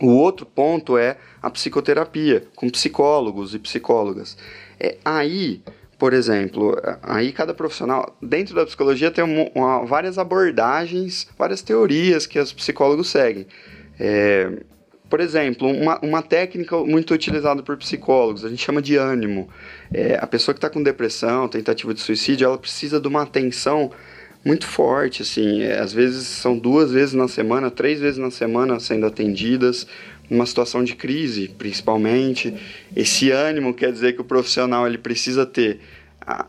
O 0.00 0.08
outro 0.08 0.46
ponto 0.46 0.96
é 0.96 1.16
a 1.42 1.50
psicoterapia, 1.50 2.44
com 2.56 2.68
psicólogos 2.70 3.54
e 3.54 3.58
psicólogas. 3.58 4.36
É, 4.80 4.96
aí, 5.04 5.62
por 5.98 6.14
exemplo, 6.14 6.74
aí 7.02 7.32
cada 7.32 7.52
profissional, 7.52 8.16
dentro 8.20 8.54
da 8.54 8.64
psicologia 8.64 9.10
tem 9.10 9.22
uma, 9.22 9.50
uma, 9.54 9.84
várias 9.84 10.16
abordagens, 10.16 11.28
várias 11.38 11.60
teorias 11.60 12.26
que 12.26 12.38
os 12.38 12.52
psicólogos 12.52 13.10
seguem. 13.10 13.46
É, 13.98 14.50
por 15.10 15.20
exemplo, 15.20 15.68
uma, 15.68 15.98
uma 15.98 16.22
técnica 16.22 16.78
muito 16.78 17.12
utilizada 17.12 17.64
por 17.64 17.76
psicólogos, 17.76 18.44
a 18.44 18.48
gente 18.48 18.64
chama 18.64 18.80
de 18.80 18.96
ânimo. 18.96 19.48
É, 19.92 20.16
a 20.20 20.26
pessoa 20.26 20.54
que 20.54 20.58
está 20.58 20.70
com 20.70 20.80
depressão, 20.80 21.48
tentativa 21.48 21.92
de 21.92 22.00
suicídio, 22.00 22.44
ela 22.44 22.56
precisa 22.56 23.00
de 23.00 23.08
uma 23.08 23.22
atenção 23.22 23.90
muito 24.44 24.68
forte, 24.68 25.22
assim. 25.22 25.62
É, 25.62 25.80
às 25.80 25.92
vezes 25.92 26.28
são 26.28 26.56
duas 26.56 26.92
vezes 26.92 27.12
na 27.12 27.26
semana, 27.26 27.72
três 27.72 27.98
vezes 27.98 28.18
na 28.18 28.30
semana 28.30 28.78
sendo 28.78 29.04
atendidas, 29.04 29.84
numa 30.30 30.46
situação 30.46 30.84
de 30.84 30.94
crise, 30.94 31.48
principalmente. 31.58 32.54
Esse 32.94 33.32
ânimo 33.32 33.74
quer 33.74 33.90
dizer 33.90 34.12
que 34.12 34.20
o 34.20 34.24
profissional 34.24 34.86
ele 34.86 34.98
precisa 34.98 35.44
ter 35.44 35.80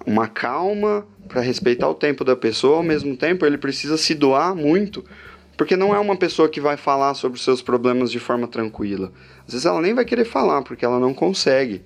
uma 0.05 0.27
calma 0.27 1.03
para 1.27 1.41
respeitar 1.41 1.89
o 1.89 1.95
tempo 1.95 2.23
da 2.23 2.35
pessoa, 2.35 2.77
ao 2.77 2.83
mesmo 2.83 3.17
tempo 3.17 3.43
ele 3.43 3.57
precisa 3.57 3.97
se 3.97 4.13
doar 4.13 4.53
muito 4.53 5.03
porque 5.61 5.77
não 5.77 5.93
é 5.93 5.99
uma 5.99 6.15
pessoa 6.15 6.49
que 6.49 6.59
vai 6.59 6.75
falar 6.75 7.13
sobre 7.13 7.37
os 7.37 7.43
seus 7.43 7.61
problemas 7.61 8.11
de 8.11 8.17
forma 8.17 8.47
tranquila. 8.47 9.11
Às 9.45 9.53
vezes 9.53 9.63
ela 9.67 9.79
nem 9.79 9.93
vai 9.93 10.03
querer 10.03 10.25
falar, 10.25 10.63
porque 10.63 10.83
ela 10.83 10.99
não 10.99 11.13
consegue. 11.13 11.83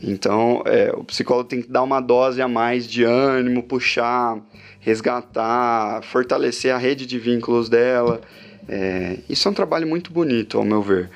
Então, 0.00 0.62
é, 0.64 0.92
o 0.94 1.02
psicólogo 1.02 1.48
tem 1.48 1.60
que 1.60 1.68
dar 1.68 1.82
uma 1.82 2.00
dose 2.00 2.40
a 2.40 2.46
mais 2.46 2.86
de 2.86 3.02
ânimo, 3.02 3.64
puxar, 3.64 4.38
resgatar, 4.78 6.04
fortalecer 6.04 6.72
a 6.72 6.78
rede 6.78 7.04
de 7.04 7.18
vínculos 7.18 7.68
dela. 7.68 8.20
É, 8.68 9.18
isso 9.28 9.48
é 9.48 9.50
um 9.50 9.54
trabalho 9.54 9.88
muito 9.88 10.12
bonito, 10.12 10.56
ao 10.56 10.64
meu 10.64 10.80
ver. 10.80 11.10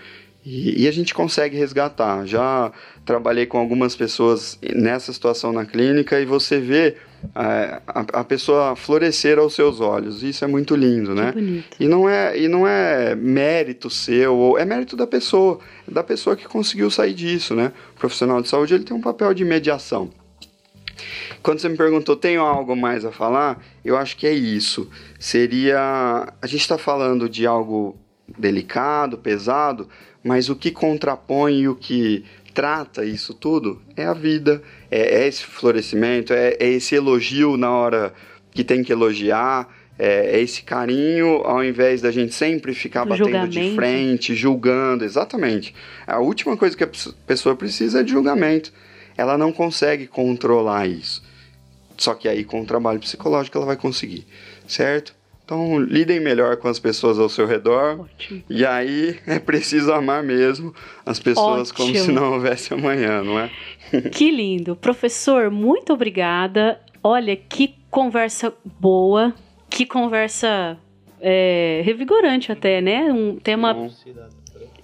E, 0.44 0.84
e, 0.84 0.88
a 0.88 0.90
gente 0.90 1.12
consegue 1.12 1.56
resgatar. 1.56 2.24
Já 2.26 2.72
trabalhei 3.04 3.44
com 3.44 3.58
algumas 3.58 3.94
pessoas 3.94 4.58
nessa 4.74 5.12
situação 5.12 5.52
na 5.52 5.66
clínica 5.66 6.18
e 6.18 6.24
você 6.24 6.58
vê 6.58 6.96
a, 7.34 7.82
a, 8.20 8.24
pessoa 8.24 8.74
florescer 8.74 9.38
aos 9.38 9.54
seus 9.54 9.80
olhos. 9.80 10.22
Isso 10.22 10.42
é 10.42 10.48
muito 10.48 10.74
lindo, 10.74 11.14
né? 11.14 11.34
E 11.78 11.86
não 11.86 12.08
é 12.08 12.38
e 12.38 12.48
não 12.48 12.66
é 12.66 13.14
mérito 13.14 13.90
seu, 13.90 14.56
é 14.56 14.64
mérito 14.64 14.96
da 14.96 15.06
pessoa, 15.06 15.58
da 15.86 16.02
pessoa 16.02 16.34
que 16.34 16.48
conseguiu 16.48 16.90
sair 16.90 17.12
disso, 17.12 17.54
né? 17.54 17.72
O 17.94 17.98
profissional 17.98 18.40
de 18.40 18.48
saúde 18.48 18.74
ele 18.74 18.84
tem 18.84 18.96
um 18.96 19.00
papel 19.00 19.34
de 19.34 19.44
mediação. 19.44 20.10
Quando 21.42 21.58
você 21.58 21.68
me 21.68 21.76
perguntou, 21.76 22.16
tenho 22.16 22.42
algo 22.42 22.76
mais 22.76 23.04
a 23.04 23.12
falar? 23.12 23.62
Eu 23.84 23.96
acho 23.96 24.16
que 24.16 24.26
é 24.26 24.32
isso. 24.32 24.90
Seria. 25.18 26.32
A 26.40 26.46
gente 26.46 26.60
está 26.60 26.78
falando 26.78 27.28
de 27.28 27.46
algo 27.46 27.98
delicado, 28.38 29.18
pesado, 29.18 29.88
mas 30.22 30.48
o 30.48 30.56
que 30.56 30.70
contrapõe 30.70 31.60
e 31.60 31.68
o 31.68 31.74
que 31.74 32.24
trata 32.52 33.04
isso 33.04 33.32
tudo 33.32 33.80
é 33.96 34.04
a 34.04 34.12
vida, 34.12 34.62
é, 34.90 35.22
é 35.22 35.28
esse 35.28 35.44
florescimento, 35.44 36.32
é, 36.32 36.56
é, 36.58 36.68
esse 36.68 36.94
elogio 36.94 37.56
na 37.56 37.70
hora 37.70 38.12
que 38.52 38.64
tem 38.64 38.82
que 38.82 38.92
elogiar, 38.92 39.68
é, 39.98 40.36
é 40.36 40.40
esse 40.40 40.62
carinho 40.62 41.42
ao 41.44 41.64
invés 41.64 42.00
da 42.00 42.10
gente 42.10 42.34
sempre 42.34 42.74
ficar 42.74 43.04
batendo 43.04 43.48
de 43.48 43.74
frente, 43.74 44.34
julgando. 44.34 45.04
Exatamente. 45.04 45.74
A 46.06 46.18
última 46.18 46.56
coisa 46.56 46.76
que 46.76 46.84
a 46.84 46.90
pessoa 47.26 47.54
precisa 47.54 48.00
é 48.00 48.02
de 48.02 48.10
julgamento. 48.10 48.72
Ela 49.16 49.36
não 49.36 49.52
consegue 49.52 50.06
controlar 50.06 50.86
isso. 50.86 51.22
Só 51.96 52.14
que 52.14 52.26
aí 52.26 52.44
com 52.44 52.62
o 52.62 52.66
trabalho 52.66 52.98
psicológico 52.98 53.58
ela 53.58 53.66
vai 53.66 53.76
conseguir, 53.76 54.26
certo? 54.66 55.14
Então, 55.50 55.80
lidem 55.80 56.20
melhor 56.20 56.56
com 56.58 56.68
as 56.68 56.78
pessoas 56.78 57.18
ao 57.18 57.28
seu 57.28 57.44
redor. 57.44 58.02
Ótimo. 58.02 58.40
E 58.48 58.64
aí 58.64 59.18
é 59.26 59.40
preciso 59.40 59.92
amar 59.92 60.22
mesmo 60.22 60.72
as 61.04 61.18
pessoas 61.18 61.72
Ótimo. 61.72 61.88
como 61.88 61.98
se 61.98 62.12
não 62.12 62.34
houvesse 62.34 62.72
amanhã, 62.72 63.24
não 63.24 63.36
é? 63.36 63.50
Que 64.12 64.30
lindo. 64.30 64.76
Professor, 64.76 65.50
muito 65.50 65.92
obrigada. 65.92 66.80
Olha, 67.02 67.34
que 67.34 67.74
conversa 67.90 68.54
boa, 68.78 69.34
que 69.68 69.84
conversa 69.84 70.78
é, 71.20 71.82
revigorante 71.84 72.52
até, 72.52 72.80
né? 72.80 73.12
Um 73.12 73.36
tema. 73.36 73.74
Bom. 73.74 73.90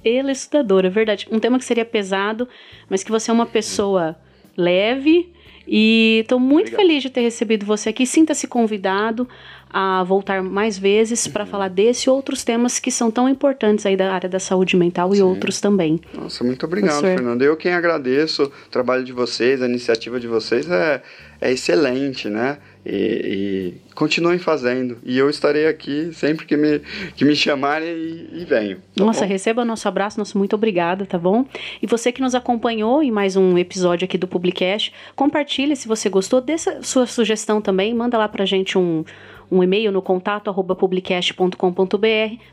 É 0.04 0.32
estudador, 0.32 0.84
é 0.84 0.90
verdade. 0.90 1.28
Um 1.30 1.38
tema 1.38 1.58
que 1.58 1.64
seria 1.64 1.84
pesado, 1.84 2.48
mas 2.90 3.04
que 3.04 3.12
você 3.12 3.30
é 3.30 3.34
uma 3.34 3.46
pessoa 3.46 4.16
leve. 4.56 5.32
E 5.66 6.20
estou 6.22 6.38
muito 6.38 6.68
Obrigado. 6.68 6.80
feliz 6.80 7.02
de 7.02 7.10
ter 7.10 7.20
recebido 7.20 7.66
você 7.66 7.88
aqui. 7.88 8.06
Sinta-se 8.06 8.46
convidado 8.46 9.28
a 9.68 10.02
voltar 10.04 10.42
mais 10.42 10.78
vezes 10.78 11.26
para 11.26 11.44
uhum. 11.44 11.50
falar 11.50 11.68
desse 11.68 12.08
e 12.08 12.10
outros 12.10 12.44
temas 12.44 12.78
que 12.78 12.90
são 12.90 13.10
tão 13.10 13.28
importantes 13.28 13.84
aí 13.84 13.96
da 13.96 14.12
área 14.12 14.28
da 14.28 14.38
saúde 14.38 14.76
mental 14.76 15.12
Sim. 15.12 15.18
e 15.18 15.22
outros 15.22 15.60
também. 15.60 16.00
Nossa, 16.14 16.44
muito 16.44 16.64
obrigado, 16.64 17.00
Professor. 17.00 17.16
Fernando. 17.16 17.42
Eu 17.42 17.56
quem 17.56 17.74
agradeço 17.74 18.44
o 18.44 18.70
trabalho 18.70 19.04
de 19.04 19.12
vocês, 19.12 19.60
a 19.60 19.66
iniciativa 19.66 20.20
de 20.20 20.28
vocês 20.28 20.70
é, 20.70 21.02
é 21.40 21.52
excelente, 21.52 22.28
né? 22.28 22.58
E, 22.88 23.74
e, 23.90 23.94
continuem 23.96 24.38
fazendo. 24.38 24.98
E 25.04 25.18
eu 25.18 25.28
estarei 25.28 25.66
aqui 25.66 26.10
sempre 26.12 26.46
que 26.46 26.56
me, 26.56 26.80
que 27.16 27.24
me 27.24 27.34
chamarem 27.34 27.88
e, 27.88 28.42
e 28.42 28.44
venho. 28.44 28.76
Tá 28.94 29.04
Nossa, 29.04 29.22
bom? 29.22 29.26
receba 29.26 29.64
nosso 29.64 29.88
abraço, 29.88 30.18
nosso 30.18 30.38
muito 30.38 30.54
obrigada, 30.54 31.04
tá 31.04 31.18
bom? 31.18 31.44
E 31.82 31.86
você 31.86 32.12
que 32.12 32.20
nos 32.20 32.36
acompanhou 32.36 33.02
em 33.02 33.10
mais 33.10 33.34
um 33.34 33.58
episódio 33.58 34.04
aqui 34.04 34.16
do 34.16 34.28
Publicast, 34.28 34.92
compartilhe 35.16 35.74
se 35.74 35.88
você 35.88 36.08
gostou, 36.08 36.40
dê 36.40 36.54
sua 36.56 37.06
sugestão 37.06 37.60
também, 37.60 37.92
manda 37.92 38.16
lá 38.16 38.28
pra 38.28 38.44
gente 38.44 38.78
um 38.78 39.04
um 39.50 39.62
e-mail 39.62 39.92
no 39.92 40.02
contato 40.02 40.48
arroba 40.48 40.74
publicast.com.br 40.74 41.56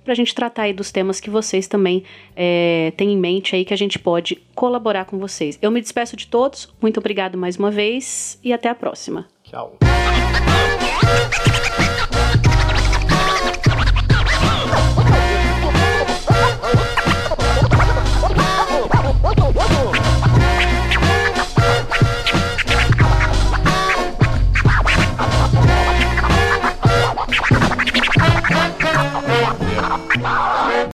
para 0.04 0.14
a 0.14 0.16
gente 0.16 0.34
tratar 0.34 0.64
aí 0.64 0.74
dos 0.74 0.92
temas 0.92 1.20
que 1.20 1.30
vocês 1.30 1.68
também 1.68 2.04
é, 2.36 2.94
têm 2.98 3.14
em 3.14 3.18
mente 3.18 3.56
aí 3.56 3.66
que 3.66 3.74
a 3.74 3.78
gente 3.78 4.00
pode 4.00 4.42
colaborar 4.56 5.06
com 5.06 5.18
vocês. 5.18 5.58
Eu 5.62 5.72
me 5.72 5.82
despeço 5.82 6.16
de 6.16 6.28
todos, 6.28 6.72
muito 6.82 7.00
obrigado 7.00 7.38
mais 7.38 7.58
uma 7.58 7.72
vez 7.72 8.40
e 8.44 8.54
até 8.54 8.70
a 8.70 8.76
próxima. 8.76 9.28
Tchau. 9.44 9.78